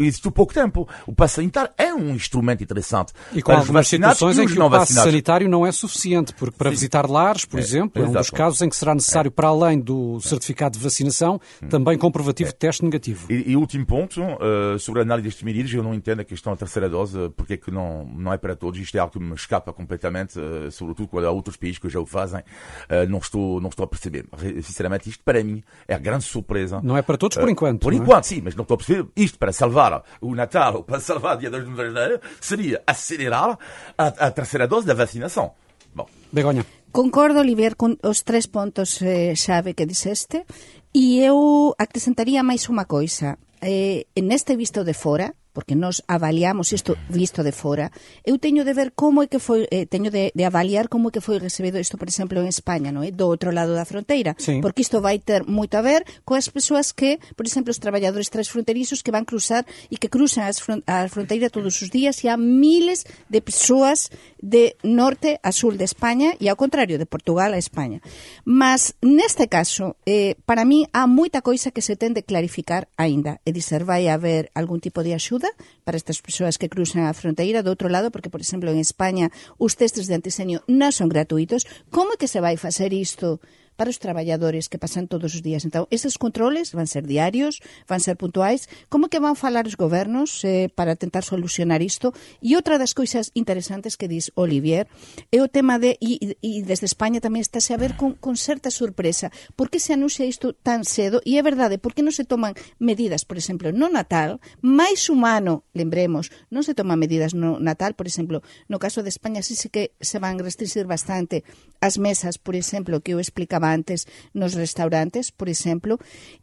Existe 0.00 0.30
pouco 0.30 0.52
tempo. 0.52 0.88
O 1.06 1.14
passo 1.14 1.36
sanitário 1.36 1.70
é 1.76 1.92
um 1.94 2.14
instrumento 2.14 2.62
interessante. 2.62 3.12
E 3.32 3.42
com 3.42 3.52
algumas 3.52 3.88
situações 3.88 4.38
em 4.38 4.46
que 4.46 4.58
o 4.58 4.70
passo 4.70 4.94
sanitário 4.94 5.48
não 5.48 5.66
é 5.66 5.72
suficiente, 5.72 6.34
porque 6.34 6.56
para 6.56 6.70
Sim. 6.70 6.76
visitar 6.76 7.08
lares, 7.08 7.44
por 7.44 7.58
é, 7.58 7.62
exemplo, 7.62 8.02
é 8.02 8.06
um 8.06 8.12
dos 8.12 8.30
casos 8.30 8.60
em 8.62 8.68
que 8.68 8.76
será 8.76 8.94
necessário, 8.94 9.28
é. 9.28 9.30
para 9.30 9.48
além 9.48 9.78
do 9.78 10.20
certificado 10.20 10.76
de 10.76 10.84
vacinação, 10.84 11.40
hum. 11.62 11.68
também 11.68 11.96
comprovativo 11.98 12.50
é. 12.50 12.52
de 12.52 12.58
teste 12.58 12.84
negativo. 12.84 13.26
E, 13.30 13.52
e 13.52 13.56
último 13.56 13.86
ponto, 13.86 14.20
uh, 14.22 14.78
sobre 14.78 15.00
a 15.00 15.02
análise 15.04 15.28
destes 15.28 15.42
medidas, 15.42 15.72
eu 15.72 15.82
não 15.82 15.94
entendo 15.94 16.20
a 16.20 16.24
questão 16.24 16.52
da 16.52 16.56
terceira 16.56 16.88
dose, 16.88 17.30
porque 17.36 17.54
é 17.54 17.56
que 17.56 17.70
não, 17.70 18.04
não 18.04 18.32
é 18.32 18.38
para 18.38 18.56
todos. 18.56 18.78
Isto 18.80 18.96
é 18.96 19.00
algo 19.00 19.12
que 19.12 19.18
me 19.18 19.34
escapa 19.34 19.72
completamente, 19.72 20.38
uh, 20.38 20.70
sobretudo 20.70 21.08
quando 21.08 21.26
há 21.26 21.30
outros 21.30 21.56
países 21.56 21.78
que 21.78 21.88
já 21.88 22.00
o 22.00 22.06
fazem. 22.06 22.40
Uh, 22.40 23.08
não, 23.08 23.18
estou, 23.18 23.60
não 23.60 23.68
estou 23.68 23.84
a 23.84 23.86
perceber. 23.86 24.26
Sinceramente, 24.62 25.08
isto 25.08 25.22
para 25.24 25.42
mim 25.42 25.62
é 25.86 25.94
a 25.94 25.98
grande 25.98 26.24
surpresa. 26.24 26.80
Não 26.82 26.96
é 26.96 27.02
para 27.02 27.16
todos 27.16 27.36
por 27.36 27.48
enquanto. 27.48 27.80
Por 27.80 27.92
enquanto, 27.92 28.24
sim, 28.24 28.40
mas 28.42 28.54
não 28.54 28.62
estou 28.62 28.74
a 28.74 28.78
perceber. 28.78 29.06
Isto 29.16 29.38
para 29.38 29.52
salvar 29.62 30.02
o 30.20 30.34
Natal, 30.34 30.82
para 30.88 30.98
salvar 30.98 31.36
o 31.36 31.40
Dia 31.40 31.50
das 31.50 31.62
Navegantes, 31.62 32.20
seria 32.40 32.82
acelerar 32.86 33.58
a, 33.96 34.06
a 34.06 34.30
terceira 34.30 34.66
dose 34.66 34.86
da 34.86 34.94
vacinação. 34.94 35.54
Bom. 35.94 36.06
Begonha. 36.32 36.66
Concordo, 36.90 37.40
Olivier, 37.40 37.76
con 37.76 37.96
os 38.02 38.20
tres 38.26 38.50
pontos 38.50 39.00
eh, 39.00 39.32
xave 39.32 39.72
que 39.72 39.86
dixeste 39.86 40.44
e 40.92 41.24
eu 41.24 41.72
acrescentaría 41.78 42.44
máis 42.44 42.68
unha 42.68 42.84
coisa. 42.84 43.40
Eh, 43.62 44.04
neste 44.20 44.58
visto 44.58 44.84
de 44.84 44.92
fora, 44.92 45.32
porque 45.52 45.76
nós 45.76 46.02
avaliamos 46.08 46.72
isto 46.72 46.96
visto 47.08 47.44
de 47.44 47.52
fora, 47.52 47.92
eu 48.24 48.40
teño 48.40 48.64
de 48.64 48.72
ver 48.72 48.92
como 48.96 49.22
é 49.22 49.28
que 49.28 49.38
foi, 49.38 49.68
eh, 49.70 49.86
teño 49.86 50.10
de, 50.10 50.32
de 50.34 50.44
avaliar 50.44 50.88
como 50.88 51.08
é 51.08 51.12
que 51.12 51.20
foi 51.20 51.38
recibido 51.38 51.78
isto, 51.78 51.96
por 51.96 52.08
exemplo, 52.08 52.40
en 52.40 52.48
España, 52.48 52.90
non 52.90 53.04
é? 53.04 53.08
Eh, 53.08 53.14
do 53.14 53.28
outro 53.28 53.52
lado 53.52 53.76
da 53.76 53.84
fronteira, 53.84 54.34
sí. 54.40 54.58
porque 54.64 54.82
isto 54.82 55.04
vai 55.04 55.20
ter 55.20 55.44
moito 55.44 55.76
a 55.76 55.82
ver 55.84 56.02
coas 56.24 56.48
persoas 56.48 56.90
que, 56.96 57.20
por 57.36 57.44
exemplo, 57.44 57.70
os 57.70 57.78
traballadores 57.78 58.32
transfronterizos 58.32 59.04
que 59.04 59.12
van 59.12 59.28
cruzar 59.28 59.68
e 59.92 60.00
que 60.00 60.08
cruzan 60.08 60.48
as 60.48 60.58
a 60.86 61.08
fronteira 61.08 61.50
todos 61.50 61.76
os 61.82 61.88
días 61.90 62.24
e 62.24 62.28
há 62.28 62.36
miles 62.36 63.04
de 63.28 63.40
persoas 63.40 64.10
de 64.40 64.76
norte 64.82 65.38
a 65.42 65.52
sul 65.52 65.76
de 65.76 65.84
España 65.84 66.34
e 66.40 66.48
ao 66.48 66.56
contrario, 66.56 66.98
de 66.98 67.06
Portugal 67.06 67.52
a 67.52 67.60
España. 67.60 68.00
Mas, 68.44 68.94
neste 69.02 69.46
caso, 69.46 69.96
eh, 70.06 70.34
para 70.46 70.64
mí, 70.64 70.86
há 70.92 71.06
moita 71.06 71.42
coisa 71.42 71.70
que 71.70 71.82
se 71.82 71.96
ten 71.96 72.14
de 72.14 72.26
clarificar 72.26 72.88
aínda. 72.96 73.40
É 73.44 73.50
dizer, 73.52 73.84
vai 73.84 74.08
haber 74.08 74.50
algún 74.54 74.80
tipo 74.80 75.02
de 75.02 75.14
axuda 75.14 75.41
axuda 75.42 75.50
para 75.84 75.96
estas 75.96 76.20
persoas 76.22 76.58
que 76.58 76.68
cruzan 76.70 77.10
a 77.10 77.14
fronteira 77.14 77.62
do 77.62 77.74
outro 77.74 77.90
lado, 77.90 78.14
porque, 78.14 78.30
por 78.30 78.40
exemplo, 78.40 78.70
en 78.70 78.78
España 78.78 79.30
os 79.58 79.74
testes 79.74 80.06
de 80.06 80.14
antisenio 80.14 80.62
non 80.70 80.94
son 80.94 81.10
gratuitos. 81.10 81.66
Como 81.90 82.14
é 82.14 82.16
que 82.16 82.30
se 82.30 82.38
vai 82.38 82.54
facer 82.54 82.94
isto 82.94 83.42
para 83.76 83.90
os 83.90 83.98
traballadores 83.98 84.68
que 84.68 84.78
pasan 84.78 85.08
todos 85.08 85.34
os 85.34 85.42
días. 85.42 85.64
Então, 85.64 85.88
estes 85.90 86.18
controles 86.18 86.72
van 86.72 86.86
ser 86.86 87.06
diarios, 87.06 87.60
van 87.88 88.00
ser 88.00 88.16
puntuais. 88.16 88.68
Como 88.88 89.08
que 89.08 89.20
van 89.22 89.36
falar 89.36 89.66
os 89.66 89.76
gobernos 89.76 90.44
eh, 90.44 90.68
para 90.74 90.96
tentar 90.96 91.22
solucionar 91.24 91.82
isto? 91.82 92.12
E 92.42 92.54
outra 92.56 92.76
das 92.76 92.92
coisas 92.92 93.30
interesantes 93.34 93.96
que 93.96 94.08
diz 94.08 94.30
Olivier 94.34 94.88
é 95.30 95.40
o 95.40 95.48
tema 95.48 95.78
de, 95.78 95.96
e, 96.00 96.36
e 96.42 96.62
desde 96.62 96.86
España 96.86 97.22
tamén 97.22 97.40
estáse 97.40 97.72
a 97.72 97.80
ver 97.80 97.96
con, 97.96 98.18
con 98.18 98.36
certa 98.36 98.68
sorpresa, 98.68 99.32
por 99.56 99.70
que 99.70 99.80
se 99.80 99.94
anuncia 99.94 100.28
isto 100.28 100.52
tan 100.52 100.84
cedo? 100.84 101.24
E 101.24 101.38
é 101.38 101.42
verdade, 101.42 101.78
por 101.78 101.94
que 101.94 102.04
non 102.04 102.12
se 102.12 102.26
toman 102.28 102.58
medidas, 102.82 103.24
por 103.24 103.38
exemplo, 103.38 103.70
no 103.72 103.88
Natal, 103.88 104.42
máis 104.60 105.06
humano, 105.08 105.64
lembremos, 105.72 106.34
non 106.50 106.66
se 106.66 106.76
toman 106.76 107.00
medidas 107.00 107.32
no 107.32 107.56
Natal, 107.62 107.94
por 107.94 108.10
exemplo, 108.10 108.44
no 108.68 108.78
caso 108.82 109.00
de 109.06 109.10
España 109.10 109.40
sí, 109.40 109.54
sí 109.54 109.70
que 109.70 109.94
se 110.00 110.18
van 110.18 110.38
restringir 110.38 110.84
bastante 110.86 111.44
as 111.82 111.98
mesas, 111.98 112.38
por 112.38 112.54
exemplo, 112.54 113.02
que 113.02 113.14
eu 113.14 113.18
explicaba 113.18 113.61
comentaba 113.62 113.74
antes 113.74 114.06
nos 114.34 114.54
restaurantes, 114.54 115.30
por 115.30 115.48
exemplo, 115.48 115.98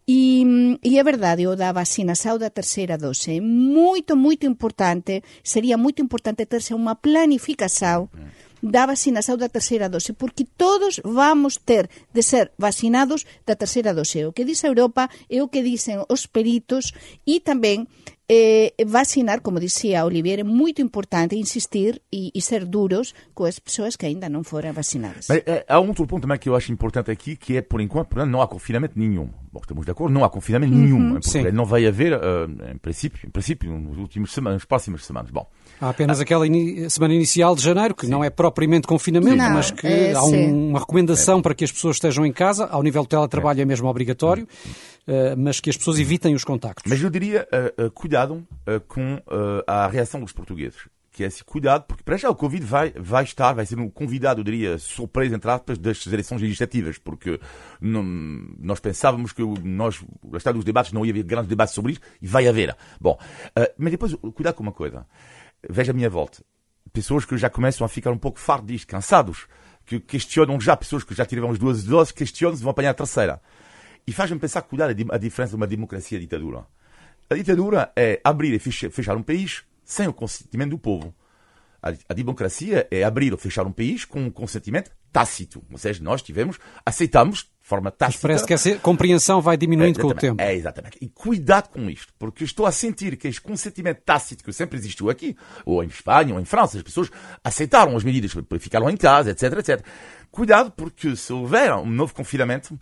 e, 0.07 0.77
e 0.83 0.97
é 0.97 1.03
verdade, 1.03 1.45
o 1.47 1.55
da 1.55 1.71
vacinação 1.71 2.37
da 2.37 2.49
terceira 2.49 2.97
dose 2.97 3.37
é 3.37 3.41
moito, 3.41 4.15
moito 4.15 4.45
importante, 4.45 5.23
sería 5.43 5.77
moito 5.77 6.01
importante 6.01 6.45
terse 6.45 6.73
unha 6.73 6.95
planificação 6.95 8.09
da 8.61 8.85
vacinação 8.85 9.37
da 9.37 9.47
terceira 9.47 9.87
dose, 9.87 10.11
porque 10.11 10.43
todos 10.43 10.99
vamos 11.03 11.55
ter 11.55 11.87
de 12.11 12.21
ser 12.21 12.51
vacinados 12.57 13.23
da 13.45 13.55
terceira 13.55 13.93
dose. 13.93 14.25
O 14.25 14.33
que 14.33 14.43
diz 14.43 14.63
a 14.63 14.67
Europa 14.67 15.07
é 15.29 15.39
o 15.39 15.47
que 15.47 15.63
dicen 15.63 16.03
os 16.09 16.27
peritos 16.27 16.91
e 17.23 17.39
tamén 17.39 17.87
eh, 18.29 18.73
vacinar, 18.85 19.41
como 19.41 19.59
dizia 19.59 20.05
Olivier, 20.05 20.39
é 20.39 20.43
muito 20.43 20.81
importante 20.81 21.35
insistir 21.35 21.99
e, 22.13 22.31
e, 22.33 22.41
ser 22.41 22.63
duros 22.63 23.13
com 23.33 23.43
as 23.43 23.57
pessoas 23.57 23.95
que 23.95 24.05
ainda 24.05 24.29
não 24.29 24.43
foram 24.43 24.71
vacinadas. 24.71 25.25
Mas, 25.27 25.39
é, 25.47 25.65
há 25.67 25.79
um 25.79 25.87
outro 25.87 26.05
ponto 26.05 26.21
também 26.21 26.37
que 26.37 26.47
eu 26.47 26.55
acho 26.55 26.71
importante 26.71 27.09
aqui, 27.09 27.35
que 27.35 27.57
é, 27.57 27.61
por 27.61 27.81
enquanto, 27.81 28.13
não 28.25 28.39
há 28.39 28.47
confinamento 28.47 28.93
nenhum. 28.97 29.29
Bom, 29.51 29.59
estamos 29.61 29.83
de 29.83 29.91
acordo, 29.91 30.13
não 30.13 30.23
há 30.23 30.29
confinamento 30.29 30.73
uhum, 30.73 30.79
nenhum. 30.79 31.21
Sim. 31.23 31.51
Não 31.51 31.65
vai 31.65 31.87
haver, 31.87 32.13
uh, 32.13 32.71
em 32.71 32.77
princípio, 32.77 33.19
em 33.27 33.31
princípio, 33.31 33.71
nos 33.71 33.97
últimos 33.97 34.31
semanas, 34.31 34.57
nas 34.57 34.65
próximas 34.65 35.03
semanas. 35.03 35.31
Bom, 35.31 35.47
Há 35.81 35.89
apenas 35.89 36.19
ah. 36.19 36.23
aquela 36.23 36.45
semana 36.89 37.13
inicial 37.13 37.55
de 37.55 37.63
janeiro, 37.63 37.95
que 37.95 38.05
sim. 38.05 38.11
não 38.11 38.23
é 38.23 38.29
propriamente 38.29 38.85
confinamento, 38.85 39.37
não, 39.37 39.49
mas 39.51 39.71
que 39.71 39.87
é, 39.87 40.13
há 40.13 40.23
um, 40.23 40.69
uma 40.69 40.79
recomendação 40.79 41.39
é. 41.39 41.41
para 41.41 41.55
que 41.55 41.63
as 41.63 41.71
pessoas 41.71 41.95
estejam 41.95 42.25
em 42.25 42.33
casa. 42.33 42.67
Ao 42.67 42.83
nível 42.83 43.03
do 43.03 43.07
teletrabalho 43.07 43.59
é, 43.59 43.63
é 43.63 43.65
mesmo 43.65 43.87
obrigatório, 43.87 44.43
uh, 44.43 44.47
mas 45.37 45.59
que 45.59 45.69
as 45.69 45.77
pessoas 45.77 45.99
evitem 45.99 46.35
os 46.35 46.43
contactos. 46.43 46.89
Mas 46.89 47.01
eu 47.01 47.09
diria, 47.09 47.47
uh, 47.77 47.85
uh, 47.85 47.91
cuidado 47.91 48.47
com 48.87 49.19
a 49.67 49.87
reação 49.87 50.19
dos 50.19 50.31
portugueses 50.31 50.87
que 51.19 51.23
é 51.25 51.27
esse 51.27 51.43
cuidado, 51.43 51.83
porque 51.85 52.01
para 52.01 52.15
já 52.15 52.29
o 52.29 52.35
Covid 52.35 52.63
vai, 52.65 52.91
vai 52.91 53.25
estar, 53.25 53.51
vai 53.51 53.65
ser 53.65 53.77
um 53.77 53.89
convidado, 53.89 54.39
eu 54.39 54.43
diria, 54.43 54.77
surpresa, 54.77 55.35
entre 55.35 55.51
aspas, 55.51 55.77
das 55.77 56.07
eleições 56.07 56.41
legislativas, 56.41 56.97
porque 56.97 57.39
não, 57.81 58.01
nós 58.57 58.79
pensávamos 58.79 59.33
que 59.33 59.41
nós, 59.63 60.01
o 60.21 60.37
estado 60.37 60.55
dos 60.55 60.63
debates, 60.63 60.93
não 60.93 61.05
ia 61.05 61.11
haver 61.11 61.23
grandes 61.23 61.49
debates 61.49 61.73
sobre 61.73 61.91
isso, 61.91 62.01
e 62.21 62.27
vai 62.27 62.47
haver. 62.47 62.73
Bom, 63.01 63.19
uh, 63.19 63.73
mas 63.77 63.91
depois, 63.91 64.15
cuidado 64.33 64.55
com 64.55 64.63
uma 64.63 64.71
coisa. 64.71 65.05
Veja 65.69 65.91
a 65.91 65.93
minha 65.93 66.09
volta. 66.09 66.41
Pessoas 66.93 67.25
que 67.25 67.37
já 67.37 67.49
começam 67.49 67.83
a 67.83 67.89
ficar 67.89 68.11
um 68.11 68.17
pouco 68.17 68.39
disto, 68.63 68.87
cansados, 68.87 69.45
que 69.85 69.99
questionam 69.99 70.57
já, 70.61 70.77
pessoas 70.77 71.03
que 71.03 71.13
já 71.13 71.25
tiveram 71.25 71.51
as 71.51 71.59
duas 71.59 71.83
doses, 71.83 72.13
questionam 72.13 72.55
se 72.55 72.63
vão 72.63 72.71
apanhar 72.71 72.91
a 72.91 72.93
terceira. 72.93 73.41
E 74.09 74.11
faz-me 74.11 74.39
pensar, 74.39 74.63
cuidado, 74.63 74.89
a 75.11 75.17
diferença 75.19 75.51
de 75.51 75.55
uma 75.55 75.67
democracia 75.67 76.17
e 76.17 76.21
ditadura. 76.21 76.65
A 77.29 77.35
ditadura 77.35 77.91
é 77.95 78.19
abrir 78.23 78.51
e 78.55 78.57
fechar 78.57 79.15
um 79.15 79.21
país 79.21 79.61
sem 79.85 80.07
o 80.07 80.13
consentimento 80.13 80.71
do 80.71 80.79
povo. 80.79 81.13
A, 81.79 82.13
democracia 82.15 82.87
é 82.89 83.03
abrir 83.03 83.31
ou 83.31 83.37
fechar 83.37 83.67
um 83.67 83.71
país 83.71 84.05
com 84.05 84.19
um 84.19 84.31
consentimento 84.31 84.89
tácito. 85.11 85.63
Ou 85.71 85.77
seja, 85.77 86.03
nós 86.03 86.23
tivemos, 86.23 86.57
aceitamos 86.83 87.51
forma 87.61 87.91
tácita. 87.91 88.17
Mas 88.17 88.21
parece 88.21 88.47
que 88.47 88.53
essa 88.55 88.79
compreensão 88.79 89.41
vai 89.41 89.55
diminuindo 89.55 89.99
é, 89.99 90.01
com 90.01 90.07
o 90.07 90.13
tempo. 90.15 90.41
É, 90.41 90.55
exatamente. 90.55 90.97
E 90.99 91.07
cuidado 91.07 91.69
com 91.69 91.87
isto, 91.87 92.11
porque 92.17 92.43
estou 92.43 92.65
a 92.65 92.71
sentir 92.71 93.15
que 93.15 93.27
este 93.27 93.39
consentimento 93.39 94.01
tácito 94.03 94.43
que 94.43 94.51
sempre 94.51 94.79
existiu 94.79 95.07
aqui, 95.07 95.37
ou 95.63 95.83
em 95.83 95.87
Espanha, 95.87 96.33
ou 96.33 96.39
em 96.39 96.45
França, 96.45 96.77
as 96.77 96.83
pessoas 96.83 97.11
aceitaram 97.43 97.95
as 97.95 98.03
medidas, 98.03 98.35
ficaram 98.59 98.89
em 98.89 98.97
casa, 98.97 99.29
etc, 99.29 99.53
etc. 99.59 99.85
Cuidado, 100.31 100.71
porque 100.71 101.15
se 101.15 101.31
houver 101.31 101.71
um 101.75 101.85
novo 101.85 102.11
confinamento, 102.15 102.77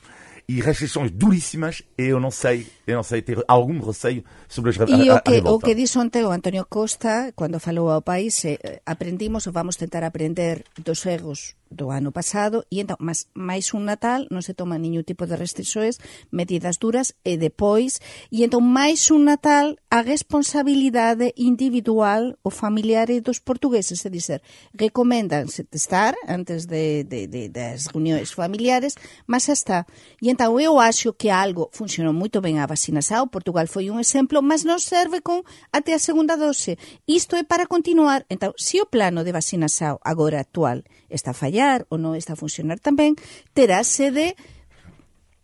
e 0.50 0.62
restrições 0.62 1.12
duríssimas, 1.12 1.84
eu 1.98 2.20
não 2.20 2.32
sei, 2.32 2.68
eu 2.86 2.96
não 2.96 3.04
sei 3.04 3.22
ter 3.22 3.44
algum 3.48 3.80
receio 3.80 4.24
sobre 4.48 4.70
as 4.70 4.78
E 4.78 5.10
a, 5.10 5.16
o 5.16 5.22
que, 5.22 5.38
a 5.40 5.52
o 5.52 5.60
que 5.60 5.76
dixo 5.76 6.00
ontem 6.00 6.24
o 6.24 6.32
Antonio 6.32 6.66
Costa, 6.70 7.34
cando 7.36 7.60
falou 7.60 7.90
ao 7.90 8.02
país, 8.02 8.46
eh, 8.46 8.80
aprendimos 8.86 9.46
ou 9.46 9.52
vamos 9.52 9.76
tentar 9.76 10.04
aprender 10.06 10.64
dos 10.80 11.06
erros 11.06 11.57
do 11.70 11.92
ano 11.92 12.12
pasado 12.12 12.66
e 12.70 12.80
entón, 12.82 12.98
mas, 13.00 13.30
máis 13.34 13.74
un 13.74 13.86
Natal 13.86 14.28
non 14.32 14.42
se 14.42 14.54
toma 14.54 14.80
niño 14.80 15.04
tipo 15.04 15.26
de 15.26 15.36
restrições, 15.36 16.00
medidas 16.32 16.80
duras 16.80 17.16
e 17.24 17.36
depois 17.36 18.00
e 18.32 18.44
entón 18.44 18.66
máis 18.66 19.10
un 19.12 19.28
Natal 19.28 19.80
a 19.90 20.04
responsabilidade 20.04 21.34
individual 21.38 22.38
ou 22.44 22.52
familiar 22.52 23.10
dos 23.22 23.40
portugueses, 23.40 24.04
é 24.04 24.10
dizer, 24.10 24.40
recomendanse 24.76 25.64
testar 25.64 26.16
antes 26.28 26.66
de, 26.68 27.04
de, 27.04 27.28
de, 27.28 27.48
das 27.50 27.88
reunións 27.88 28.34
familiares, 28.34 28.96
mas 29.28 29.48
está. 29.48 29.88
E 30.22 30.30
entón 30.30 30.60
eu 30.60 30.80
acho 30.80 31.14
que 31.14 31.30
algo 31.30 31.70
funcionou 31.72 32.14
moito 32.14 32.42
ben 32.42 32.60
a 32.60 32.68
vacinação, 32.68 33.28
Portugal 33.28 33.68
foi 33.68 33.90
un 33.90 34.00
exemplo, 34.00 34.42
mas 34.44 34.64
non 34.68 34.80
serve 34.80 35.22
con 35.22 35.44
até 35.72 35.94
a 35.94 36.04
segunda 36.04 36.36
dose. 36.36 36.76
Isto 37.08 37.36
é 37.36 37.44
para 37.44 37.68
continuar. 37.68 38.26
Entón, 38.30 38.54
se 38.58 38.82
o 38.82 38.90
plano 38.90 39.24
de 39.24 39.32
vacinação 39.32 40.00
agora 40.04 40.40
actual 40.40 40.84
está 41.10 41.32
a 41.32 41.38
fallar 41.38 41.88
ou 41.88 41.96
non 41.96 42.14
está 42.14 42.36
a 42.36 42.40
funcionar 42.40 42.84
tamén, 42.84 43.16
terá 43.56 43.80
terase 43.84 44.12
de 44.12 44.34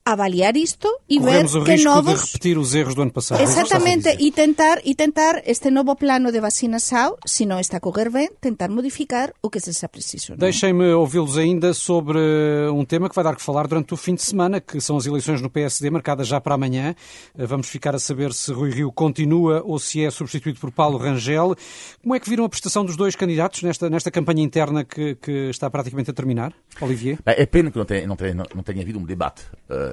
avaliar 0.06 0.56
isto 0.58 0.88
e 1.10 1.18
ver 1.20 1.26
Corremos 1.26 1.56
o 1.56 1.64
que 1.64 1.72
risco 1.72 1.90
novos 1.90 2.20
de 2.20 2.26
repetir 2.28 2.58
os 2.58 2.76
erros 2.76 2.94
do 2.94 3.02
ano 3.02 3.12
passado. 3.12 3.40
é 3.40 3.44
a 3.44 3.46
dizer. 4.14 4.22
e 4.22 4.32
tentar 4.32 4.82
e 4.84 4.96
tentar 4.96 5.42
este 5.46 5.72
novo 5.72 5.96
plano 5.96 6.32
de 6.32 6.40
vacinação, 6.42 7.16
se 7.26 7.46
non 7.46 7.60
está 7.60 7.78
a 7.78 7.80
correr 7.80 8.10
ben, 8.12 8.30
tentar 8.42 8.68
modificar 8.70 9.32
o 9.42 9.50
que 9.50 9.60
seja 9.60 9.88
preciso. 9.88 10.34
é? 10.34 10.36
Deixem-me 10.36 10.92
ouvi-los 10.94 11.38
ainda 11.38 11.74
sobre 11.74 12.20
um 12.70 12.84
tema 12.84 13.08
que 13.08 13.16
vai 13.16 13.24
dar 13.24 13.36
que 13.36 13.42
falar 13.42 13.68
durante 13.68 13.94
o 13.94 13.98
fim 13.98 14.16
de 14.16 14.24
semana, 14.24 14.60
que 14.60 14.82
são 14.82 14.98
as 14.98 15.06
eleições 15.06 15.42
no 15.42 15.50
PSD, 15.50 15.90
marcadas 15.90 16.28
já 16.28 16.42
para 16.42 16.56
amanhã. 16.56 16.96
Eh, 17.38 17.46
Vamos 17.46 17.70
ficar 17.70 17.94
a 17.96 18.00
saber 18.00 18.34
se 18.34 18.52
Rui 18.52 18.72
Rio 18.72 18.92
continua 18.92 19.62
ou 19.64 19.78
se 19.78 20.04
é 20.04 20.10
substituído 20.10 20.60
por 20.60 20.72
Paulo 20.72 20.98
Rangel. 20.98 21.56
Como 22.02 22.16
é 22.16 22.20
que 22.20 22.30
viram 22.30 22.44
a 22.44 22.50
prestação 22.50 22.84
dos 22.84 22.98
dois 22.98 23.16
candidatos 23.16 23.62
nesta, 23.62 23.90
nesta 23.90 24.10
campanha 24.10 24.42
interna 24.44 24.84
que, 24.84 25.16
que 25.16 25.50
está 25.50 25.70
praticamente 25.70 26.10
a 26.10 26.14
terminar? 26.14 26.52
Olivier? 26.82 27.20
Bem, 27.24 27.36
É 27.38 27.46
pena 27.46 27.70
que 27.72 27.78
não 27.78 27.86
tenha, 27.86 28.08
não 28.08 28.16
tenha, 28.16 28.34
não 28.34 28.64
tenha 28.64 28.82
havido 28.82 28.98
um 29.00 29.06
debate 29.06 29.44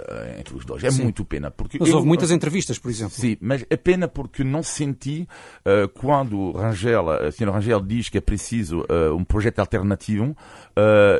eh, 0.08 0.36
entre 0.40 0.56
os 0.56 0.64
dois. 0.64 0.82
É 0.84 0.90
Sim. 0.90 1.02
muito 1.04 1.24
pena. 1.24 1.50
Porque 1.50 1.78
Mas 1.80 1.88
eu- 1.88 1.96
houve 1.96 2.06
muitas 2.08 2.30
entrevistas, 2.30 2.78
por 2.78 2.90
exemplo. 2.90 3.14
Sim, 3.14 3.36
mas 3.40 3.64
é 3.68 3.76
pena 3.76 4.08
porque 4.08 4.42
não 4.44 4.62
senti 4.62 5.28
eh, 5.64 5.88
quando 5.94 6.52
Rangel, 6.52 7.08
a 7.10 7.30
senhora 7.32 7.56
Rangel 7.56 7.80
diz 7.80 8.08
que 8.08 8.18
é 8.18 8.20
preciso 8.20 8.84
eh, 8.88 9.10
um 9.10 9.24
projeto 9.24 9.58
alternativo. 9.60 10.36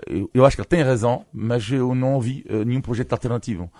eu, 0.08 0.30
eu 0.32 0.44
acho 0.46 0.56
que 0.56 0.62
ele 0.62 0.68
tem 0.68 0.82
razão, 0.82 1.24
mas 1.32 1.70
eu 1.70 1.94
não 1.94 2.14
ouvi 2.14 2.44
nenhum 2.66 2.80
projeto 2.80 3.12
alternativo. 3.12 3.70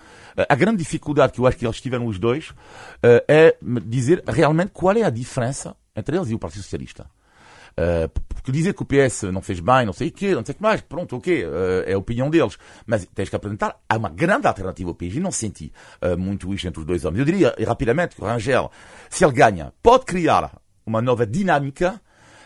A 0.49 0.55
grande 0.55 0.79
dificuldade 0.79 1.33
que 1.33 1.41
eu 1.41 1.47
acho 1.47 1.57
que 1.57 1.67
eles 1.67 1.81
tiveram 1.81 2.07
os 2.07 2.19
dois 2.19 2.53
é 3.29 3.57
dizer 3.85 4.23
realmente 4.27 4.71
qual 4.73 4.97
é 4.97 5.03
a 5.03 5.11
diferença 5.11 5.75
entre 5.95 6.17
eles 6.17 6.31
e 6.31 6.35
o 6.35 6.39
Partido 6.39 6.63
Socialista. 6.63 7.07
Uh, 7.73 8.09
porque 8.41 8.53
dizer 8.53 8.75
que 8.75 8.83
o 8.83 8.87
PS 8.87 9.25
não 9.25 9.43
fez 9.43 9.61
bem, 9.61 9.85
não 9.85 9.93
sei 9.93 10.09
o 10.09 10.13
quê, 10.13 10.35
não 10.35 10.45
sei 10.45 10.53
o 10.53 10.57
que 10.57 10.63
mais, 10.63 10.81
pronto, 10.81 11.17
ok, 11.17 11.45
uh, 11.45 11.49
é 11.87 11.93
a 11.93 11.99
opinião 11.99 12.31
deles. 12.31 12.57
Mas 12.87 13.07
tens 13.15 13.29
que 13.29 13.37
apresentar 13.37 13.77
há 13.89 13.97
uma 13.97 14.09
grande 14.09 14.47
alternativa 14.47 14.91
ao 14.91 14.95
país 14.95 15.15
e 15.15 15.21
não 15.21 15.31
senti 15.31 15.73
uh, 16.03 16.17
muito 16.17 16.53
isto 16.55 16.67
entre 16.67 16.81
os 16.81 16.87
dois 16.87 17.05
homens. 17.05 17.21
Eu 17.21 17.25
diria 17.25 17.55
eh, 17.59 17.65
rapidamente 17.65 18.17
que 18.17 18.23
o 18.23 18.25
Rangel, 18.25 18.71
se 19.09 19.25
ele 19.25 19.33
ganha, 19.33 19.73
pode 19.83 20.05
criar 20.05 20.59
uma 20.87 21.03
nova 21.03 21.27
dinâmica. 21.27 22.01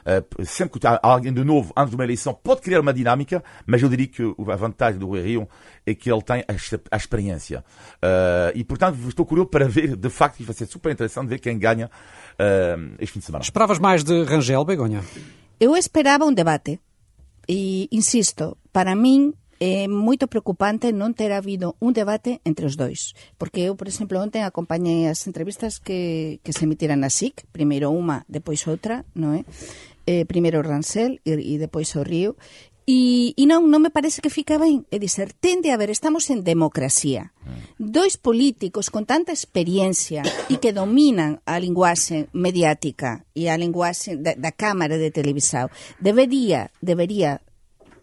Uh, 0.04 0.44
sempre 0.44 0.78
que 0.78 0.86
há 0.86 1.00
alguém 1.02 1.32
de 1.32 1.42
novo 1.42 1.72
antes 1.74 1.90
de 1.90 1.96
uma 1.96 2.04
eleição 2.04 2.34
pode 2.34 2.60
criar 2.60 2.80
uma 2.80 2.92
dinâmica, 2.92 3.42
mas 3.66 3.80
eu 3.80 3.88
diria 3.88 4.06
que 4.06 4.22
a 4.22 4.56
vantagem 4.56 5.00
do 5.00 5.06
Rui 5.06 5.22
Rio 5.22 5.48
é 5.86 5.94
que 5.94 6.12
ele 6.12 6.20
tem 6.20 6.44
a, 6.46 6.52
ex- 6.52 6.78
a 6.90 6.96
experiência. 6.96 7.64
Uh, 8.02 8.52
e 8.54 8.62
portanto 8.64 8.98
estou 9.08 9.24
curioso 9.24 9.48
para 9.48 9.66
ver, 9.66 9.96
de 9.96 10.10
facto, 10.10 10.40
e 10.40 10.44
vai 10.44 10.54
ser 10.54 10.66
super 10.66 10.92
interessante 10.92 11.28
ver 11.28 11.38
quem 11.38 11.58
ganha 11.58 11.86
uh, 11.86 12.94
este 12.98 13.14
fim 13.14 13.20
de 13.20 13.24
semana. 13.24 13.42
Esperavas 13.42 13.78
mais 13.78 14.04
de 14.04 14.24
Rangel, 14.24 14.64
Begonha? 14.64 15.02
Eu 15.58 15.74
esperaba 15.74 16.26
un 16.26 16.34
debate 16.34 16.80
e, 17.48 17.88
insisto, 17.90 18.58
para 18.72 18.94
min 18.94 19.32
é 19.60 19.86
moito 19.88 20.26
preocupante 20.28 20.92
non 20.92 21.14
ter 21.14 21.32
habido 21.32 21.78
un 21.80 21.94
debate 21.94 22.42
entre 22.44 22.66
os 22.66 22.76
dois. 22.76 23.14
Porque 23.38 23.64
eu, 23.64 23.78
por 23.78 23.86
exemplo, 23.88 24.18
ontem 24.20 24.42
acompañei 24.42 25.06
as 25.08 25.24
entrevistas 25.30 25.78
que, 25.78 26.42
que 26.44 26.52
se 26.52 26.66
emitiran 26.66 27.00
na 27.00 27.08
SIC, 27.08 27.48
primeiro 27.54 27.88
unha, 27.88 28.26
depois 28.28 28.60
outra, 28.66 29.06
non 29.14 29.32
é? 29.32 29.46
Eh, 30.06 30.24
primeiro 30.26 30.60
Rancel 30.62 31.20
e, 31.24 31.32
e 31.32 31.58
depois 31.58 31.96
o 31.96 32.04
Río, 32.04 32.36
E, 32.86 33.32
e 33.40 33.48
non, 33.48 33.72
non 33.72 33.80
me 33.80 33.88
parece 33.88 34.20
que 34.20 34.28
fica 34.28 34.60
ben. 34.60 34.84
É 34.92 35.00
dizer, 35.00 35.32
tende 35.32 35.72
a 35.72 35.80
ver, 35.80 35.88
estamos 35.88 36.28
en 36.28 36.44
democracia. 36.44 37.32
Dois 37.80 38.20
políticos 38.20 38.92
con 38.92 39.08
tanta 39.08 39.32
experiencia 39.32 40.20
e 40.52 40.60
que 40.60 40.76
dominan 40.76 41.40
a 41.48 41.56
linguaxe 41.56 42.28
mediática 42.36 43.24
e 43.32 43.48
a 43.48 43.56
linguaxe 43.56 44.20
da, 44.20 44.36
da 44.36 44.52
cámara 44.52 45.00
de 45.00 45.08
televisão, 45.08 45.72
debería, 45.96 46.68
debería 46.84 47.40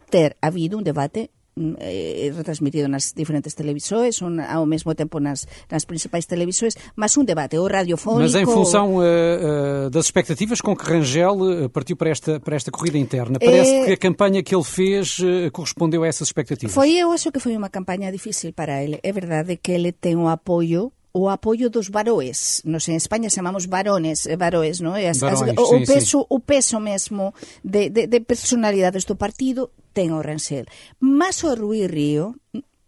ter 0.09 0.33
habido 0.41 0.81
un 0.81 0.83
debate 0.83 1.29
mm, 1.29 1.40
retransmitido 1.57 2.87
nas 2.87 3.13
diferentes 3.13 3.53
televisores 3.53 4.21
un, 4.21 4.39
ao 4.39 4.65
mesmo 4.65 4.95
tempo 4.95 5.19
nas, 5.19 5.47
nas 5.67 5.83
principais 5.83 6.25
televisores 6.25 6.77
mas 6.95 7.17
un 7.17 7.25
debate 7.25 7.57
ou 7.57 7.67
radiofónico 7.67 8.23
Mas 8.23 8.35
em 8.35 8.45
função 8.45 8.97
uh, 8.97 9.87
uh, 9.87 9.89
das 9.89 10.05
expectativas 10.05 10.61
com 10.61 10.75
que 10.75 10.85
Rangel 10.85 11.69
partiu 11.73 11.97
para 11.97 12.09
esta, 12.09 12.39
para 12.39 12.55
esta 12.55 12.71
corrida 12.71 12.97
interna, 12.97 13.39
parece 13.39 13.71
Eh, 13.71 13.85
que 13.85 13.93
a 13.93 13.97
campanha 13.97 14.43
que 14.43 14.53
ele 14.53 14.63
fez 14.63 15.19
uh, 15.19 15.51
correspondeu 15.51 16.03
a 16.03 16.07
essas 16.07 16.27
expectativas. 16.27 16.73
Foi, 16.73 16.91
eu 16.93 17.11
acho 17.11 17.31
que 17.31 17.39
foi 17.39 17.55
unha 17.55 17.69
campaña 17.69 18.11
difícil 18.11 18.53
para 18.53 18.83
ele. 18.83 18.99
É 19.03 19.11
verdade 19.11 19.57
que 19.57 19.71
ele 19.71 19.91
ten 19.91 20.15
o 20.19 20.27
apoio 20.27 20.91
o 21.11 21.29
apoio 21.29 21.69
dos 21.69 21.91
varoes. 21.91 22.63
Nos 22.63 22.87
en 22.87 22.95
España 22.95 23.29
chamamos 23.29 23.67
varones, 23.67 24.25
eh, 24.25 24.39
varoes, 24.39 24.79
non? 24.79 24.95
As, 24.95 25.19
varoes, 25.19 25.43
as, 25.43 25.59
o, 25.59 25.65
sí, 25.67 25.75
o 25.75 25.79
peso, 25.83 26.19
sí. 26.23 26.27
o 26.31 26.37
peso 26.39 26.77
mesmo 26.79 27.35
de, 27.63 27.91
de, 27.91 28.07
de 28.07 28.19
personalidades 28.23 29.03
do 29.03 29.19
partido 29.19 29.75
ten 29.91 30.15
o 30.15 30.23
Rensel. 30.23 30.65
Mas 31.03 31.43
o 31.43 31.51
Rui 31.51 31.83
Río 31.87 32.39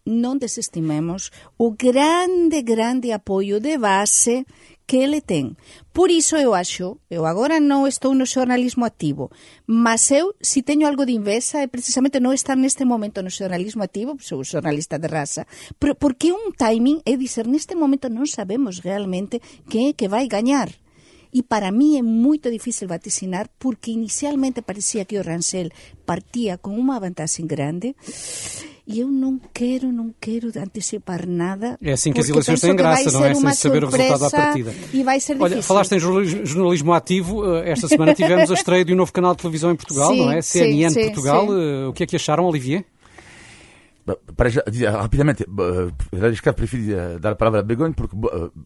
n- 0.06 0.22
non 0.24 0.40
desestimemos 0.40 1.32
o 1.58 1.72
grande, 1.76 2.62
grande 2.64 3.12
apoio 3.16 3.60
de 3.60 3.78
base 3.78 4.46
que 4.86 5.00
ele 5.00 5.24
ten. 5.24 5.56
Por 5.96 6.12
iso 6.12 6.36
eu 6.36 6.52
acho, 6.54 7.00
eu 7.08 7.24
agora 7.24 7.64
non 7.64 7.88
estou 7.88 8.12
no 8.12 8.28
xornalismo 8.28 8.84
activo, 8.84 9.32
mas 9.64 10.12
eu, 10.12 10.36
si 10.44 10.60
teño 10.60 10.88
algo 10.92 11.08
de 11.08 11.16
invexa, 11.16 11.64
é 11.64 11.72
precisamente 11.72 12.20
non 12.20 12.36
estar 12.36 12.60
neste 12.60 12.84
momento 12.84 13.24
no 13.24 13.32
xornalismo 13.32 13.80
activo, 13.80 14.20
sou 14.20 14.44
xornalista 14.44 15.00
de 15.00 15.08
raza, 15.08 15.48
pero 15.80 15.96
porque 15.96 16.36
un 16.36 16.52
timing 16.52 17.00
é 17.08 17.16
dizer, 17.16 17.48
neste 17.48 17.80
momento 17.80 18.12
non 18.12 18.28
sabemos 18.28 18.84
realmente 18.84 19.40
que 19.72 19.88
é 19.88 19.96
que 19.96 20.12
vai 20.12 20.28
gañar. 20.28 20.83
E 21.34 21.42
para 21.42 21.72
mí 21.74 21.98
é 21.98 22.04
moito 22.06 22.52
difícil 22.54 22.88
vaticinar 22.88 23.50
porque 23.58 23.90
inicialmente 23.90 24.62
parecía 24.62 25.04
que 25.06 25.18
o 25.18 25.24
Rancel 25.26 25.74
partía 26.06 26.62
con 26.62 26.78
unha 26.78 27.02
vantaxe 27.02 27.42
grande 27.42 27.98
e 28.86 29.00
eu 29.00 29.08
non 29.08 29.40
quero, 29.56 29.90
non 29.96 30.12
quero 30.20 30.52
anticipar 30.60 31.24
nada. 31.26 31.80
É 31.80 31.96
assim 31.96 32.12
que 32.12 32.20
as 32.20 32.28
eleições 32.28 32.60
têm 32.60 32.76
graça, 32.76 33.10
não 33.16 33.24
é? 33.24 33.34
Sem 33.34 33.54
saber 33.56 33.82
o 33.84 33.88
resultado 33.88 34.26
à 34.26 34.30
surpresa 34.30 34.38
partida. 34.38 34.72
E 34.92 35.02
vai 35.02 35.18
ser 35.24 35.40
Olha, 35.40 35.56
difícil. 35.56 35.64
falaste 35.64 35.92
em 35.96 36.00
jornalismo, 36.00 36.46
jornalismo 36.46 36.92
ativo. 36.94 37.42
Uh, 37.42 37.64
Esta 37.64 37.88
semana 37.88 38.14
tivemos 38.14 38.52
a 38.52 38.54
estreia 38.54 38.84
de 38.84 38.92
um 38.94 38.98
novo 38.98 39.14
canal 39.14 39.34
de 39.34 39.42
televisão 39.42 39.72
em 39.72 39.76
Portugal, 39.76 40.12
Sim, 40.14 40.20
não 40.20 40.32
é? 40.32 40.42
CNN 40.42 40.90
sim, 40.94 41.02
Portugal. 41.06 41.48
sim. 41.48 41.54
Uh, 41.54 41.90
O 41.90 41.94
que 41.94 42.04
é 42.04 42.06
que 42.06 42.16
acharam, 42.18 42.44
Olivier? 42.46 42.84
Para 44.36 44.50
já, 44.50 44.62
dizer 44.70 44.90
rapidamente, 44.90 45.44
uh, 45.44 46.26
arriscar 46.26 46.54
prefiro 46.54 47.20
dar 47.20 47.32
a 47.32 47.36
palavra 47.36 47.62
a 47.62 47.64
Begonha 47.64 47.94
porque 47.94 48.14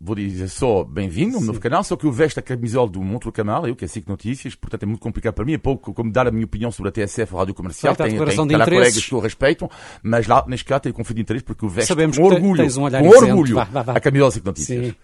vou 0.01 0.15
dizer 0.15 0.47
só 0.47 0.83
bem-vindo 0.83 1.37
ao 1.37 1.43
novo 1.43 1.59
canal, 1.59 1.83
só 1.83 1.95
que 1.95 2.05
eu 2.05 2.11
vesto 2.11 2.39
a 2.39 2.41
camisola 2.41 2.89
de 2.89 2.97
um 2.97 3.13
outro 3.13 3.31
canal, 3.31 3.67
eu 3.67 3.75
que 3.75 3.85
é 3.85 3.87
SIC 3.87 4.07
Notícias, 4.07 4.55
portanto 4.55 4.81
é 4.81 4.85
muito 4.87 4.99
complicado 4.99 5.35
para 5.35 5.45
mim, 5.45 5.53
é 5.53 5.57
pouco 5.59 5.93
como 5.93 6.11
dar 6.11 6.27
a 6.27 6.31
minha 6.31 6.45
opinião 6.45 6.71
sobre 6.71 6.89
a 6.89 6.91
TSF, 6.91 7.35
a 7.35 7.39
Rádio 7.39 7.53
Comercial, 7.53 7.95
tem, 7.95 8.17
tem, 8.17 8.47
tem 8.47 8.57
lá 8.57 8.65
colegas 8.65 9.05
que 9.05 9.13
eu 9.13 9.19
respeito, 9.19 9.69
mas 10.01 10.25
lá 10.25 10.43
neste 10.47 10.65
caso 10.65 10.81
tenho 10.81 10.95
conflito 10.95 11.17
de 11.17 11.21
interesse 11.21 11.45
porque 11.45 11.63
eu 11.63 11.69
vesto 11.69 11.89
Sabemos 11.89 12.17
com 12.17 12.23
orgulho, 12.23 12.63
um 12.65 12.89
com 12.89 13.07
orgulho 13.07 13.55
Vá, 13.55 13.63
vá, 13.65 13.81
vá. 13.83 13.93
a 13.93 13.99
camisola 13.99 14.31
SIC 14.31 14.43
Notícias. 14.43 14.85
Sim. 14.87 14.95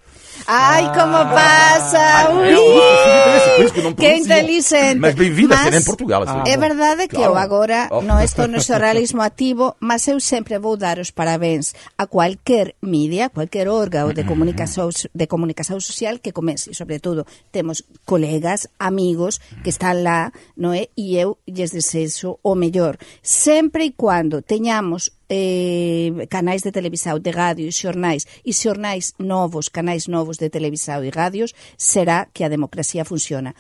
Ai, 0.48 0.86
como 0.94 1.18
pasa. 1.34 2.28
Ai, 2.28 2.56
Uy, 2.56 3.96
que 3.96 4.16
inteligente. 4.16 5.00
Mas 5.00 5.16
bem-vinda 5.16 5.56
a 5.56 5.64
ser 5.64 5.74
em 5.76 5.84
Portugal. 5.84 6.24
Ah, 6.28 6.44
é 6.46 6.58
verdade 6.58 7.08
que 7.08 7.16
claro. 7.16 7.34
eu 7.34 7.38
agora 7.38 7.88
oh. 7.92 8.02
non 8.02 8.20
estou 8.20 8.48
no 8.52 8.60
xornalismo 8.60 9.24
activo, 9.24 9.76
mas 9.80 10.08
eu 10.08 10.20
sempre 10.20 10.60
vou 10.60 10.76
dar 10.76 11.00
os 11.00 11.12
parabéns 11.12 11.72
a 11.98 12.08
cualquier 12.08 12.76
media, 12.82 13.30
cualquier 13.30 13.72
órgano 13.72 14.12
de 14.12 14.28
comunicación, 14.28 14.92
de 14.92 15.28
comunicación 15.28 15.80
social 15.80 16.20
que 16.20 16.36
comece. 16.36 16.72
E, 16.72 16.76
sobre 16.76 17.00
todo, 17.00 17.26
temos 17.52 17.88
colegas, 18.04 18.68
amigos 18.80 19.40
que 19.64 19.72
están 19.72 20.04
lá, 20.04 20.36
non 20.60 20.76
é? 20.76 20.92
E 21.00 21.16
eu 21.16 21.40
lles 21.48 21.72
desexo 21.72 22.44
o 22.44 22.52
mellor. 22.60 23.00
Sempre 23.24 23.88
e 23.88 23.96
quando 23.96 24.44
teñamos 24.44 25.16
eh, 25.34 26.28
canais 26.30 26.62
de 26.62 26.72
televisão, 26.72 27.18
de 27.20 27.32
rádio 27.32 27.68
e 27.68 27.72
xornais, 27.72 28.26
e 28.46 28.54
xornais 28.54 29.14
novos, 29.18 29.68
canais 29.68 30.08
novos 30.08 30.38
de 30.38 30.50
televisão 30.50 31.04
e 31.04 31.10
rádios, 31.10 31.54
será 31.78 32.28
que 32.32 32.44
a 32.44 32.50
democracia 32.50 33.04
funciona. 33.04 33.56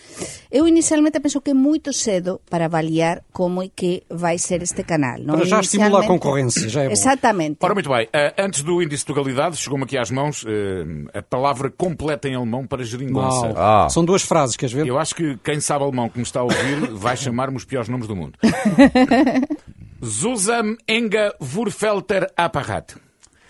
Eu 0.51 0.67
inicialmente 0.67 1.19
penso 1.19 1.41
que 1.41 1.51
é 1.51 1.53
moito 1.53 1.91
cedo 1.91 2.39
para 2.49 2.65
avaliar 2.65 3.23
como 3.31 3.63
é 3.63 3.69
que 3.75 4.03
vai 4.09 4.37
ser 4.37 4.61
este 4.61 4.83
canal. 4.83 5.17
Não? 5.19 5.35
Para 5.35 5.45
já 5.45 5.59
estimula 5.59 6.03
a 6.03 6.07
concorrência, 6.07 6.69
já 6.69 6.83
é 6.83 6.87
bom. 6.87 6.91
Exatamente. 6.91 7.57
Ora, 7.61 7.73
muito 7.73 7.89
bem. 7.89 8.07
eh, 8.13 8.33
antes 8.37 8.61
do 8.61 8.81
índice 8.81 9.05
de 9.05 9.11
legalidade, 9.11 9.57
chegou-me 9.57 9.85
aqui 9.85 9.97
às 9.97 10.11
mãos 10.11 10.45
eh, 10.47 11.17
a 11.17 11.21
palavra 11.21 11.71
completa 11.71 12.27
em 12.27 12.35
alemão 12.35 12.67
para 12.67 12.83
geringonça. 12.83 13.53
Ah. 13.55 13.87
São 13.89 14.05
duas 14.05 14.21
frases, 14.21 14.55
queres 14.55 14.73
ver? 14.73 14.85
Eu 14.85 14.99
acho 14.99 15.15
que 15.15 15.37
quem 15.43 15.59
sabe 15.59 15.83
alemão 15.83 16.09
que 16.09 16.17
me 16.17 16.23
está 16.23 16.41
a 16.41 16.43
ouvir 16.43 16.91
vai 16.91 17.15
chamar-me 17.17 17.57
os 17.57 17.65
piores 17.65 17.89
nomes 17.89 18.07
do 18.07 18.15
mundo. 18.15 18.37
Zusam 20.03 20.75
Enga 20.87 21.33
Wurfelter 21.39 22.27
Apparat. 22.35 22.95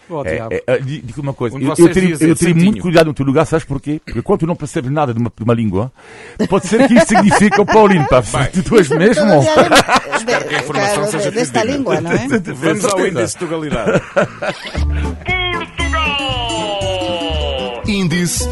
Oh, 0.09 0.21
É, 0.25 0.35
é, 0.51 0.63
é, 0.67 0.77
di- 0.79 1.01
digo 1.01 1.21
uma 1.21 1.33
coisa, 1.33 1.55
Onde 1.55 1.65
eu, 1.65 1.73
eu 1.77 1.91
teria, 1.93 2.15
eu 2.19 2.35
teria 2.35 2.53
muito 2.53 2.81
cuidado 2.81 3.07
no 3.07 3.13
teu 3.13 3.25
lugar, 3.25 3.45
sabes 3.45 3.65
porquê? 3.65 4.01
Porque 4.05 4.21
quando 4.21 4.41
tu 4.41 4.45
não 4.47 4.55
percebes 4.55 4.91
nada 4.91 5.13
de 5.13 5.19
uma, 5.19 5.31
de 5.35 5.43
uma 5.43 5.53
língua, 5.53 5.91
pode 6.49 6.67
ser 6.67 6.87
que 6.87 6.93
isto 6.93 7.07
signifique 7.07 7.59
o 7.59 7.65
Paulinho, 7.65 8.05
pá, 8.09 8.21
tu 8.21 8.77
és 8.77 8.89
mesmo. 8.89 9.25
Todo 9.25 10.25
que 10.47 10.55
a 10.55 10.59
informação 10.59 10.95
claro, 10.95 11.11
seja 11.11 11.29
de, 11.31 11.35
desta 11.37 11.63
língua, 11.63 12.01
não 12.01 12.11
é? 12.11 12.27
Vamos 12.53 12.85
ao 12.85 13.07
índice 13.07 13.37
de 13.39 13.45
legalidade. 13.45 14.01
Índice 17.87 18.47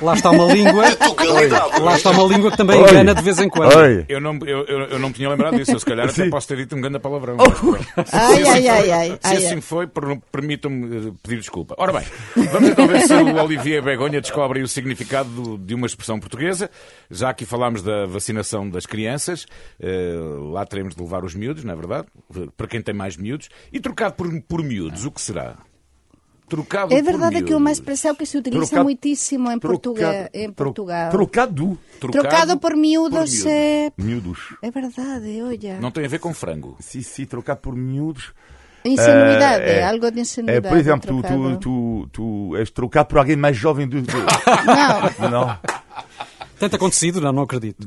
Lá 0.00 0.14
está 0.14 0.30
uma 0.30 0.52
língua. 0.52 0.84
Lá 1.82 1.96
está 1.96 2.10
uma 2.10 2.22
língua 2.32 2.50
que 2.50 2.56
também 2.56 2.80
Oi. 2.80 2.88
engana 2.90 3.14
de 3.14 3.22
vez 3.22 3.38
em 3.40 3.48
quando. 3.48 3.76
Oi. 3.76 4.04
Eu 4.08 4.20
não, 4.20 4.38
eu, 4.46 4.64
eu, 4.66 4.78
eu 4.90 4.98
não 4.98 5.08
me 5.08 5.14
tinha 5.14 5.28
lembrado 5.28 5.56
disso. 5.56 5.72
Eu, 5.72 5.78
se 5.80 5.84
calhar, 5.84 6.04
até 6.08 6.24
Sim. 6.24 6.30
posso 6.30 6.46
ter 6.48 6.56
dito 6.56 6.76
um 6.76 6.80
grande 6.80 6.98
palavrão. 6.98 7.36
Ai, 8.12 8.36
Se 8.36 8.48
assim 8.48 8.68
ai, 8.68 8.68
ai, 8.68 8.80
foi- 8.80 8.90
ai, 8.92 9.06
Se 9.08 9.18
ai, 9.24 9.36
assim 9.36 9.54
ai. 9.56 9.60
foi, 9.60 9.86
per- 9.86 10.18
permitam-me 10.30 11.08
eh, 11.08 11.12
pedir 11.22 11.38
desculpa. 11.40 11.74
Ora 11.78 11.92
bem, 11.92 12.02
vamos 12.52 12.70
então 12.70 12.86
ver 12.86 13.00
se 13.02 13.12
o 13.14 13.36
Olivier 13.42 13.82
Begonha 13.82 14.20
descobre 14.20 14.62
o 14.62 14.68
significado 14.68 15.28
do- 15.28 15.58
de 15.58 15.74
uma 15.74 15.86
expressão 15.86 16.18
portuguesa. 16.20 16.70
Já 17.10 17.30
aqui 17.30 17.44
falámos 17.44 17.82
da 17.82 18.06
vacinação 18.06 18.68
das 18.68 18.86
crianças, 18.86 19.46
eh, 19.80 20.14
lá 20.52 20.64
teremos 20.64 20.94
de 20.94 21.02
levar 21.02 21.24
os 21.24 21.34
miúdos, 21.34 21.64
não 21.64 21.72
é 21.72 21.76
verdade? 21.76 22.06
Para 22.56 22.66
quem 22.68 22.80
tem 22.80 22.94
mais 22.94 23.16
miúdos. 23.16 23.48
E 23.72 23.80
trocado 23.80 24.14
por, 24.14 24.28
por 24.42 24.62
miúdos, 24.62 25.04
o 25.04 25.10
que 25.10 25.20
será? 25.20 25.56
Trocado 26.48 26.94
É 26.94 27.02
por 27.02 27.04
verdade 27.12 27.42
que 27.42 27.52
é 27.52 27.56
uma 27.56 27.70
expressão 27.70 28.14
que 28.14 28.24
se 28.24 28.38
utiliza 28.38 28.62
Trocado- 28.66 28.84
muitíssimo 28.84 29.50
em 29.52 29.58
Portugal. 29.58 30.12
Em 30.32 30.50
Portugal. 30.50 31.10
Trocado. 31.10 31.78
Trocado 32.00 32.58
por 32.58 32.74
miúdos. 32.76 33.30
miúdos. 33.32 33.46
É... 33.46 33.92
Miúdos. 33.98 34.38
é 34.62 34.70
verdade, 34.70 35.42
olha. 35.42 35.78
Não 35.80 35.90
tem 35.90 36.04
a 36.04 36.08
ver 36.08 36.18
com 36.20 36.32
frango. 36.32 36.76
Sim, 36.80 37.02
sim, 37.02 37.24
trocado 37.26 37.60
por 37.60 37.74
miúdos. 37.76 38.32
Ingenuidade, 38.84 39.64
Eh, 39.64 39.82
algo 39.84 40.10
de 40.10 40.18
É, 40.18 40.22
ingenuidade. 40.22 40.68
por 40.68 40.78
exemplo, 40.78 41.00
tu, 41.08 41.20
trocado. 41.22 41.56
tu, 41.58 42.08
tu, 42.12 42.50
tu 42.50 42.56
és 42.56 42.70
trocado 42.70 43.08
por 43.08 43.18
alguém 43.18 43.36
mais 43.36 43.56
jovem 43.56 43.86
do 43.88 44.00
que. 44.02 44.16
Não, 44.16 45.30
Não. 45.30 45.58
Tanto 46.58 46.76
acontecido, 46.76 47.20
não, 47.20 47.32
não 47.32 47.42
acredito. 47.42 47.84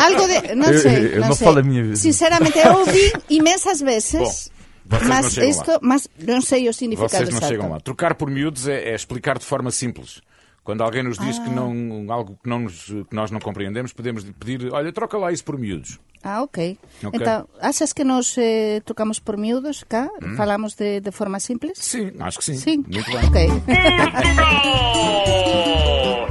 algo 0.00 0.26
de. 0.28 0.54
Não 0.54 0.64
sei. 0.78 0.96
eu- 0.96 1.06
eu 1.12 1.20
não 1.20 1.28
não 1.28 1.34
sei. 1.34 1.44
falo 1.46 1.58
a 1.58 1.62
minha 1.62 1.82
vida. 1.82 1.96
Sinceramente, 1.96 2.58
eu 2.58 2.72
ouvi 2.78 3.12
imensas 3.30 3.80
vezes. 3.80 4.12
Bom, 4.12 4.55
vocês 4.88 5.08
não 5.08 5.16
mas 5.22 5.32
chegam 5.32 5.50
isto, 5.50 5.70
lá. 5.70 5.78
mas 5.82 6.08
não 6.18 6.40
sei 6.40 6.68
o 6.68 6.72
significado 6.72 7.10
Vocês 7.10 7.28
não 7.28 7.38
exato. 7.38 7.52
chegam 7.52 7.70
lá. 7.70 7.80
Trocar 7.80 8.14
por 8.14 8.30
miúdos 8.30 8.66
é, 8.68 8.90
é 8.90 8.94
explicar 8.94 9.38
de 9.38 9.44
forma 9.44 9.70
simples. 9.70 10.20
Quando 10.64 10.82
alguém 10.82 11.02
nos 11.04 11.16
diz 11.18 11.38
que 11.38 11.48
não, 11.48 12.06
algo 12.12 12.36
que, 12.42 12.48
não 12.48 12.58
nos- 12.60 12.86
que 12.86 13.06
nós 13.14 13.30
não 13.30 13.38
compreendemos, 13.38 13.92
podemos 13.92 14.24
pedir, 14.38 14.72
olha, 14.72 14.92
troca 14.92 15.16
lá 15.16 15.30
isso 15.30 15.44
por 15.44 15.56
miúdos. 15.56 15.98
Ah, 16.24 16.42
ok. 16.42 16.76
Ok. 17.04 17.20
Então, 17.20 17.46
achas 17.60 17.92
que 17.92 18.02
nós 18.02 18.34
eh, 18.36 18.80
trocamos 18.84 19.20
por 19.20 19.36
miúdos 19.36 19.84
cá? 19.88 20.08
Hum. 20.20 20.34
Falamos 20.36 20.74
de, 20.74 20.98
de 21.00 21.12
forma 21.12 21.38
simples? 21.38 21.78
Sim, 21.78 22.10
acho 22.18 22.38
que 22.38 22.44
sim. 22.46 22.56
Sim. 22.56 22.78
Muito 22.78 23.08
bem. 23.12 23.24
Ok. 23.26 23.48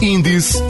Índice 0.01 0.61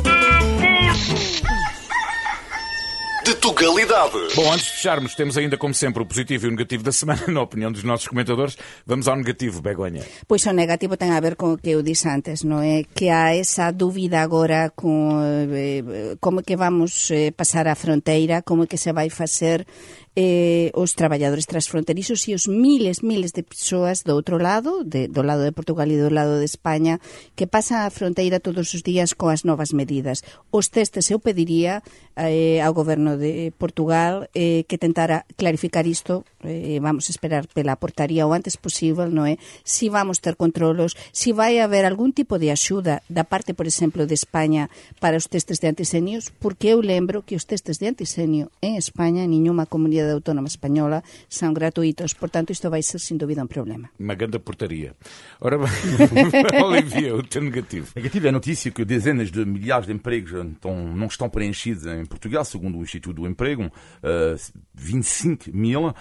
de 3.45 3.53
Tugalidade. 3.53 4.35
Bom, 4.35 4.51
antes 4.51 4.65
de 4.65 4.71
fecharmos, 4.71 5.13
temos 5.13 5.37
ainda, 5.37 5.55
como 5.55 5.73
sempre, 5.73 6.01
o 6.01 6.05
positivo 6.05 6.45
e 6.45 6.49
o 6.49 6.51
negativo 6.51 6.83
da 6.83 6.91
semana, 6.91 7.21
na 7.29 7.41
opinião 7.41 7.71
dos 7.71 7.83
nossos 7.83 8.07
comentadores. 8.07 8.57
Vamos 8.85 9.07
ao 9.07 9.15
negativo, 9.15 9.61
Begonha. 9.61 10.03
Pois 10.27 10.45
o 10.47 10.53
negativo 10.53 10.97
ten 10.97 11.11
a 11.13 11.19
ver 11.21 11.35
con 11.35 11.53
o 11.53 11.57
que 11.57 11.77
eu 11.77 11.83
disse 11.85 12.09
antes, 12.09 12.41
non 12.41 12.65
é? 12.65 12.81
Que 12.83 13.13
há 13.13 13.37
esa 13.37 13.69
dúbida 13.69 14.25
agora 14.25 14.73
con 14.73 15.21
eh, 15.21 16.17
como 16.17 16.41
é 16.41 16.43
que 16.43 16.57
vamos 16.57 17.11
eh, 17.13 17.29
pasar 17.29 17.69
a 17.69 17.77
fronteira, 17.77 18.41
como 18.41 18.65
é 18.65 18.67
que 18.67 18.81
se 18.81 18.89
vai 18.89 19.13
facer 19.13 19.69
eh, 20.15 20.71
os 20.73 20.95
traballadores 20.95 21.45
transfronterizos 21.45 22.27
e 22.27 22.33
os 22.33 22.47
miles, 22.47 23.03
miles 23.03 23.35
de 23.35 23.43
persoas 23.43 24.07
do 24.07 24.15
outro 24.15 24.39
lado, 24.39 24.87
de, 24.87 25.11
do 25.11 25.21
lado 25.21 25.43
de 25.43 25.51
Portugal 25.51 25.91
e 25.91 25.99
do 25.99 26.07
lado 26.07 26.39
de 26.39 26.47
España, 26.47 27.03
que 27.35 27.51
pasan 27.51 27.83
a 27.83 27.91
fronteira 27.91 28.39
todos 28.39 28.71
os 28.71 28.79
días 28.79 29.11
coas 29.11 29.43
novas 29.43 29.75
medidas. 29.75 30.23
Os 30.55 30.71
testes 30.71 31.11
eu 31.11 31.19
pediría 31.19 31.83
eh, 32.15 32.63
ao 32.63 32.71
goberno 32.71 33.19
de 33.19 33.51
Portugal 33.59 34.31
eh, 34.31 34.63
que 34.71 34.79
tentara 34.79 35.27
clarificar 35.35 35.83
isto, 35.83 36.23
eh, 36.47 36.79
vamos 36.79 37.11
esperar 37.11 37.51
pela 37.51 37.75
portaría 37.75 38.23
o 38.23 38.31
antes 38.31 38.55
posible, 38.55 39.11
non 39.11 39.27
é? 39.27 39.35
Si 39.67 39.91
vamos 39.91 40.23
ter 40.23 40.39
controlos, 40.39 40.95
si 41.11 41.35
vai 41.35 41.59
haber 41.59 41.83
algún 41.83 42.15
tipo 42.15 42.39
de 42.39 42.55
axuda 42.55 43.03
da 43.11 43.27
parte, 43.27 43.51
por 43.51 43.67
exemplo, 43.67 44.07
de 44.07 44.15
España 44.15 44.71
para 45.03 45.19
os 45.19 45.27
testes 45.27 45.59
de 45.59 45.67
antisenios, 45.67 46.31
porque 46.39 46.71
eu 46.71 46.79
lembro 46.79 47.27
que 47.27 47.35
os 47.35 47.43
testes 47.43 47.83
de 47.83 47.91
antisenio 47.91 48.47
en 48.63 48.79
España, 48.79 49.27
en 49.27 49.35
ninguna 49.35 49.67
comunidade 49.67 50.04
autónoma 50.11 50.47
española, 50.47 51.03
son 51.27 51.53
gratuitos, 51.53 52.13
por 52.13 52.29
tanto, 52.29 52.51
isto 52.51 52.69
vai 52.69 52.83
ser 52.83 52.99
sin 52.99 53.17
dúbida 53.17 53.41
un 53.41 53.47
problema. 53.47 53.89
Uma 53.99 54.15
grande 54.15 54.39
portaria. 54.39 54.95
Ora 55.39 55.57
bem, 55.61 56.63
Olivia, 56.63 57.15
o 57.15 57.23
teu 57.23 57.41
negativo. 57.41 57.87
Negativo 57.95 58.25
é 58.25 58.29
a 58.29 58.33
notícia 58.33 58.71
que 58.71 58.85
dezenas 58.85 59.31
de 59.31 59.45
milhares 59.45 59.87
de 59.87 59.93
empregos 59.93 60.33
estão, 60.33 60.75
não 60.93 61.07
estão 61.07 61.29
preenchidos 61.29 61.85
em 61.85 62.05
Portugal, 62.05 62.45
segundo 62.45 62.77
o 62.77 62.83
Instituto 62.83 63.21
do 63.21 63.27
Emprego. 63.27 63.71
Uh, 64.03 64.35
25 64.73 65.51
mil, 65.51 65.87
uh, 65.87 65.93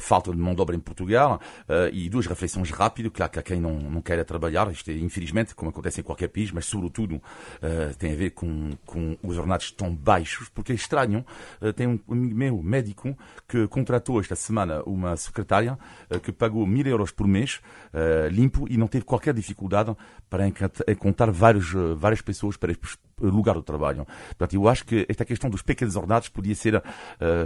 falta 0.00 0.30
de 0.30 0.38
mão 0.38 0.54
de 0.54 0.60
obra 0.60 0.76
em 0.76 0.80
Portugal. 0.80 1.40
Uh, 1.68 1.92
e 1.92 2.08
duas 2.08 2.26
reflexões 2.26 2.70
rápidas. 2.70 3.12
Claro 3.12 3.32
que 3.32 3.38
há 3.38 3.42
quem 3.42 3.60
não, 3.60 3.78
não 3.78 4.02
queira 4.02 4.24
trabalhar, 4.24 4.70
isto 4.70 4.90
é 4.90 4.94
infelizmente, 4.94 5.54
como 5.54 5.70
acontece 5.70 6.00
em 6.00 6.04
qualquer 6.04 6.28
país, 6.28 6.50
mas 6.50 6.66
sobretudo 6.66 7.16
uh, 7.16 7.96
tem 7.98 8.12
a 8.12 8.16
ver 8.16 8.30
com, 8.30 8.72
com 8.84 9.16
os 9.22 9.36
ordenados 9.36 9.70
tão 9.70 9.94
baixos, 9.94 10.48
porque 10.48 10.72
é 10.72 10.74
estranho. 10.74 11.24
Uh, 11.60 11.72
tem 11.72 11.86
um 11.86 12.00
amigo 12.08 12.34
meu, 12.34 12.62
médico, 12.62 13.16
que 13.48 13.66
contratou 13.68 14.20
esta 14.20 14.34
semana 14.36 14.82
uma 14.84 15.16
secretária 15.16 15.78
uh, 16.10 16.18
que 16.20 16.32
pagou 16.32 16.66
mil 16.66 16.86
euros 16.86 17.10
por 17.10 17.26
mês, 17.26 17.60
uh, 17.94 18.28
limpo, 18.30 18.66
e 18.68 18.76
não 18.76 18.86
teve 18.86 19.04
qualquer 19.04 19.34
dificuldade 19.34 19.94
para 20.28 20.46
encont- 20.48 20.82
encontrar 20.88 21.30
vários, 21.30 21.72
uh, 21.74 21.94
várias 21.96 22.20
pessoas 22.20 22.56
para 22.56 22.72
este 22.72 22.96
lugar 23.20 23.54
de 23.56 23.62
trabalho. 23.62 24.06
Portanto, 24.28 24.54
eu 24.54 24.68
acho 24.68 24.84
que 24.84 25.06
esta 25.08 25.24
questão 25.24 25.48
dos 25.48 25.62
pequenos 25.62 25.96
ordenados 25.96 26.28
podia 26.28 26.54
ser 26.54 26.76
uh, 26.76 26.82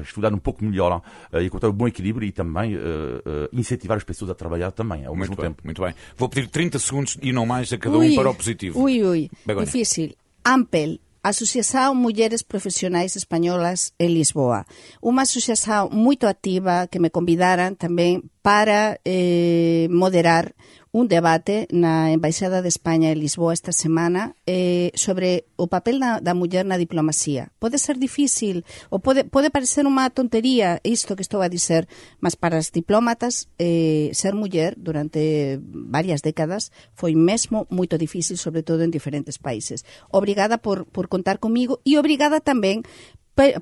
estudada 0.03 0.35
um 0.35 0.38
pouco 0.38 0.64
melhor 0.64 1.03
uh, 1.33 1.38
e 1.40 1.46
encontrar 1.46 1.68
um 1.70 1.72
bom 1.72 1.87
equilíbrio 1.87 2.26
e 2.26 2.33
também 2.33 2.74
uh, 2.76 2.81
uh, 2.81 3.48
incentivar 3.53 3.96
as 3.96 4.05
pessoas 4.05 4.31
a 4.31 4.35
trabalhar 4.35 4.72
também 4.72 5.05
ao 5.05 5.14
Muito 5.14 5.20
mesmo 5.31 5.37
bem, 5.37 5.44
tempo. 5.46 5.62
muito 5.64 5.81
bem. 5.83 5.94
Vou 6.16 6.29
pedir 6.29 6.48
30 6.48 6.79
segundos 6.79 7.16
e 7.22 7.33
não 7.33 7.46
mais 7.46 7.72
a 7.72 7.79
cada 7.79 7.96
um 7.98 8.14
para 8.14 8.31
o 8.31 8.35
positivo. 8.35 8.81
Ui, 8.81 9.03
ui, 9.05 9.31
Begoña. 9.46 9.66
difícil. 9.66 10.12
Ampel, 10.44 10.98
Asociación 11.22 12.00
Mulleres 12.00 12.44
Profesionais 12.44 13.16
Españolas 13.16 13.92
en 14.00 14.16
Lisboa. 14.16 14.64
Unha 15.04 15.28
asociación 15.28 15.92
moito 15.92 16.24
activa 16.24 16.88
que 16.88 16.96
me 16.96 17.12
convidaran 17.12 17.76
tamén 17.76 18.33
para 18.40 18.96
eh, 19.04 19.85
moderar 19.92 20.56
un 20.92 21.07
debate 21.07 21.68
na 21.70 22.11
Embaixada 22.11 22.62
de 22.62 22.68
España 22.68 23.11
en 23.11 23.20
Lisboa 23.20 23.55
esta 23.55 23.70
semana 23.70 24.35
eh, 24.46 24.90
sobre 24.94 25.46
o 25.55 25.70
papel 25.70 26.00
da, 26.03 26.18
da 26.18 26.35
muller 26.35 26.66
na 26.66 26.83
diplomacia. 26.83 27.55
Pode 27.62 27.79
ser 27.79 27.94
difícil, 27.94 28.66
ou 28.90 28.98
pode, 28.98 29.22
pode 29.22 29.55
parecer 29.55 29.87
unha 29.87 30.11
tontería 30.11 30.83
isto 30.83 31.14
que 31.14 31.22
estou 31.22 31.46
a 31.46 31.53
dizer, 31.53 31.87
mas 32.18 32.35
para 32.35 32.59
as 32.59 32.74
diplómatas 32.74 33.46
eh, 33.62 34.11
ser 34.11 34.35
muller 34.35 34.74
durante 34.74 35.62
varias 35.62 36.26
décadas 36.26 36.74
foi 36.98 37.14
mesmo 37.14 37.70
moito 37.70 37.94
difícil, 37.94 38.35
sobre 38.35 38.66
todo 38.66 38.83
en 38.83 38.90
diferentes 38.90 39.38
países. 39.38 39.87
Obrigada 40.11 40.59
por, 40.59 40.90
por 40.90 41.07
contar 41.07 41.38
comigo 41.38 41.79
e 41.87 42.03
obrigada 42.03 42.42
tamén 42.42 42.83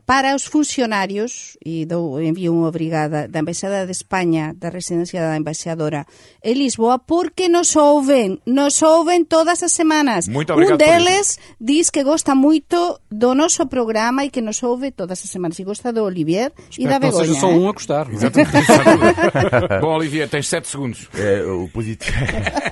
para 0.04 0.34
os 0.34 0.44
funcionarios, 0.44 1.56
e 1.64 1.86
dou, 1.86 2.20
envío 2.20 2.50
unha 2.50 2.66
obrigada 2.66 3.30
da 3.30 3.38
Embaixada 3.38 3.86
de 3.86 3.94
España, 3.94 4.50
da 4.58 4.70
residencia 4.70 5.22
da 5.22 5.38
Embaixadora 5.38 6.06
en 6.42 6.58
Lisboa, 6.58 6.98
porque 6.98 7.48
nos 7.48 7.76
ouven, 7.76 8.42
nos 8.46 8.82
ouven 8.82 9.24
todas 9.24 9.62
as 9.62 9.70
semanas. 9.70 10.26
Muito 10.26 10.54
un 10.54 10.76
deles 10.78 11.38
diz 11.62 11.90
que 11.90 12.02
gosta 12.02 12.34
moito 12.34 13.00
do 13.10 13.34
noso 13.34 13.70
programa 13.70 14.24
e 14.26 14.30
que 14.30 14.42
nos 14.42 14.62
ouve 14.62 14.90
todas 14.90 15.22
as 15.22 15.30
semanas. 15.30 15.58
E 15.58 15.64
gosta 15.64 15.92
do 15.92 16.02
Olivier 16.02 16.52
e 16.78 16.86
da 16.86 16.98
Espero 16.98 17.00
que 17.00 17.06
não 17.06 17.10
Begoña. 17.10 17.26
seja 17.26 17.40
só 17.40 17.50
eh? 17.50 17.54
um 17.54 17.68
a 17.68 17.72
gostar. 17.72 18.06
é? 18.10 18.14
Exatamente. 18.14 18.50
Bom, 19.80 19.94
Olivia, 19.94 20.28
tens 20.28 20.48
7 20.48 20.66
segundos. 20.66 21.08
É, 21.14 21.42
o 21.42 21.68
positivo. 21.68 22.16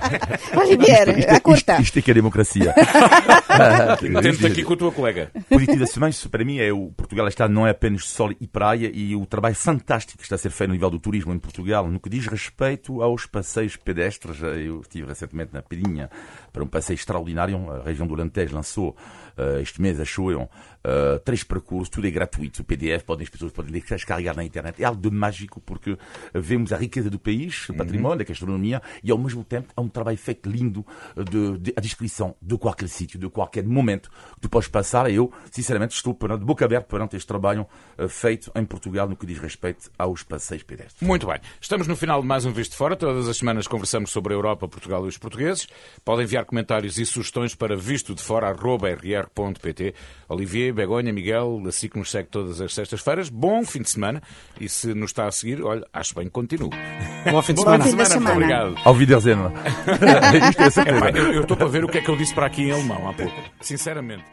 Olivier, 0.59 1.31
a 1.31 1.39
curta. 1.39 1.73
Isto, 1.73 1.83
isto 1.83 1.99
é 1.99 2.01
que 2.01 2.11
é 2.11 2.13
democracia. 2.13 2.73
Tento 4.21 4.47
aqui 4.47 4.63
com 4.63 4.73
a 4.73 4.77
tua 4.77 4.91
colega. 4.91 5.31
positivo 5.49 5.79
da 5.79 5.87
semana, 5.87 6.09
isso 6.09 6.29
para 6.29 6.43
mim 6.43 6.59
é 6.59 6.71
o 6.71 6.91
Portugal 6.97 7.27
está 7.27 7.47
não 7.47 7.65
é 7.65 7.69
apenas 7.69 8.05
sol 8.05 8.33
e 8.41 8.47
praia 8.47 8.91
e 8.91 9.15
o 9.15 9.25
trabalho 9.25 9.55
fantástico 9.55 10.17
que 10.17 10.23
está 10.23 10.35
a 10.35 10.39
ser 10.39 10.49
feito 10.49 10.69
no 10.69 10.73
nível 10.73 10.89
do 10.89 10.99
turismo 10.99 11.31
em 11.31 11.37
Portugal, 11.37 11.87
no 11.87 11.99
que 11.99 12.09
diz 12.09 12.25
respeito 12.25 13.01
aos 13.03 13.27
passeios 13.27 13.75
pedestres. 13.77 14.41
Eu 14.41 14.81
estive 14.81 15.07
recentemente 15.07 15.53
na 15.53 15.61
Pedinha 15.61 16.09
para 16.51 16.63
um 16.63 16.67
passeio 16.67 16.95
extraordinário. 16.95 17.71
A 17.71 17.83
região 17.83 18.07
do 18.07 18.15
Alentejo 18.15 18.55
lançou 18.55 18.97
uh, 19.37 19.59
este 19.61 19.81
mês, 19.81 19.99
achou 19.99 20.31
eu, 20.31 20.41
uh, 20.41 21.19
três 21.23 21.43
percursos, 21.43 21.89
tudo 21.89 22.07
é 22.07 22.11
gratuito. 22.11 22.61
O 22.61 22.65
PDF, 22.65 23.03
podem, 23.03 23.23
as 23.23 23.29
pessoas 23.29 23.51
podem 23.51 23.71
descarregar 23.71 24.35
na 24.35 24.43
internet. 24.43 24.81
É 24.81 24.85
algo 24.85 25.01
de 25.01 25.09
mágico 25.09 25.61
porque 25.61 25.97
vemos 26.33 26.73
a 26.73 26.77
riqueza 26.77 27.09
do 27.09 27.19
país, 27.19 27.69
o 27.69 27.73
património, 27.73 28.21
a 28.21 28.25
gastronomia 28.25 28.81
e 29.03 29.11
ao 29.11 29.17
mesmo 29.17 29.43
tempo 29.43 29.73
é 29.75 29.81
um 29.81 29.87
trabalho 29.87 30.17
feito 30.17 30.49
lindo 30.49 30.85
de, 31.29 31.57
de 31.57 31.73
a 31.75 31.81
descrição 31.81 32.35
de 32.41 32.57
qualquer 32.57 32.87
sítio, 32.89 33.19
de 33.19 33.29
qualquer 33.29 33.63
momento 33.63 34.09
que 34.35 34.41
tu 34.41 34.49
podes 34.49 34.67
passar. 34.67 35.09
Eu, 35.11 35.31
sinceramente, 35.51 35.93
estou 35.93 36.17
de 36.17 36.45
boca 36.45 36.65
aberta 36.65 36.87
perante 36.87 37.15
este 37.15 37.27
trabalho 37.27 37.67
feito 38.09 38.51
em 38.55 38.65
Portugal 38.65 39.07
no 39.07 39.15
que 39.15 39.25
diz 39.25 39.39
respeito 39.39 39.89
aos 39.97 40.23
passeios 40.23 40.63
pedestres. 40.63 41.01
Muito 41.01 41.27
bem. 41.27 41.39
Estamos 41.61 41.87
no 41.87 41.95
final 41.95 42.21
de 42.21 42.27
mais 42.27 42.45
um 42.45 42.51
Visto 42.51 42.75
Fora. 42.75 42.95
Todas 42.95 43.27
as 43.27 43.37
semanas 43.37 43.67
conversamos 43.67 44.11
sobre 44.11 44.33
a 44.33 44.35
Europa, 44.35 44.67
Portugal 44.67 45.05
e 45.05 45.09
os 45.09 45.17
portugueses. 45.17 45.67
Podem 46.03 46.25
enviar 46.25 46.45
comentários 46.45 46.97
e 46.97 47.05
sugestões 47.05 47.55
para 47.55 47.75
visto 47.75 48.13
de 48.15 48.21
fora.rr.pt. 49.35 49.93
Olivier, 50.29 50.73
Begonha, 50.73 51.11
Miguel, 51.13 51.61
assim 51.67 51.87
que 51.87 51.97
nos 51.97 52.11
segue 52.11 52.29
todas 52.29 52.59
as 52.61 52.73
sextas-feiras. 52.73 53.29
Bom 53.29 53.63
fim 53.65 53.81
de 53.81 53.89
semana. 53.89 54.21
E 54.59 54.67
se 54.67 54.93
nos 54.93 55.11
está 55.11 55.27
a 55.27 55.31
seguir, 55.31 55.61
olha, 55.63 55.85
acho 55.93 56.13
bem 56.15 56.25
que 56.25 56.31
continue. 56.31 56.69
Bom 57.31 57.41
fim 57.41 57.53
de 57.53 57.63
Bom 57.63 57.65
semana. 57.65 57.83
fim 57.83 57.89
de 57.91 57.95
Muito 57.95 58.09
semana. 58.11 58.31
obrigado. 58.35 58.75
Ao 58.83 58.93
Wiedersehen. 58.93 59.37
Isto 60.49 60.61
é 60.63 60.69
certeza. 60.69 61.09
Eu 61.19 61.41
estou 61.41 61.57
para 61.57 61.67
ver 61.67 61.83
o 61.83 61.87
que 61.87 61.97
é 61.97 62.01
que 62.01 62.09
eu 62.09 62.15
disse 62.15 62.33
para 62.33 62.45
aqui 62.47 62.63
em 62.63 62.71
alemão 62.71 63.09
há 63.09 63.13
pouco. 63.13 63.33
Sinceramente. 63.61 64.23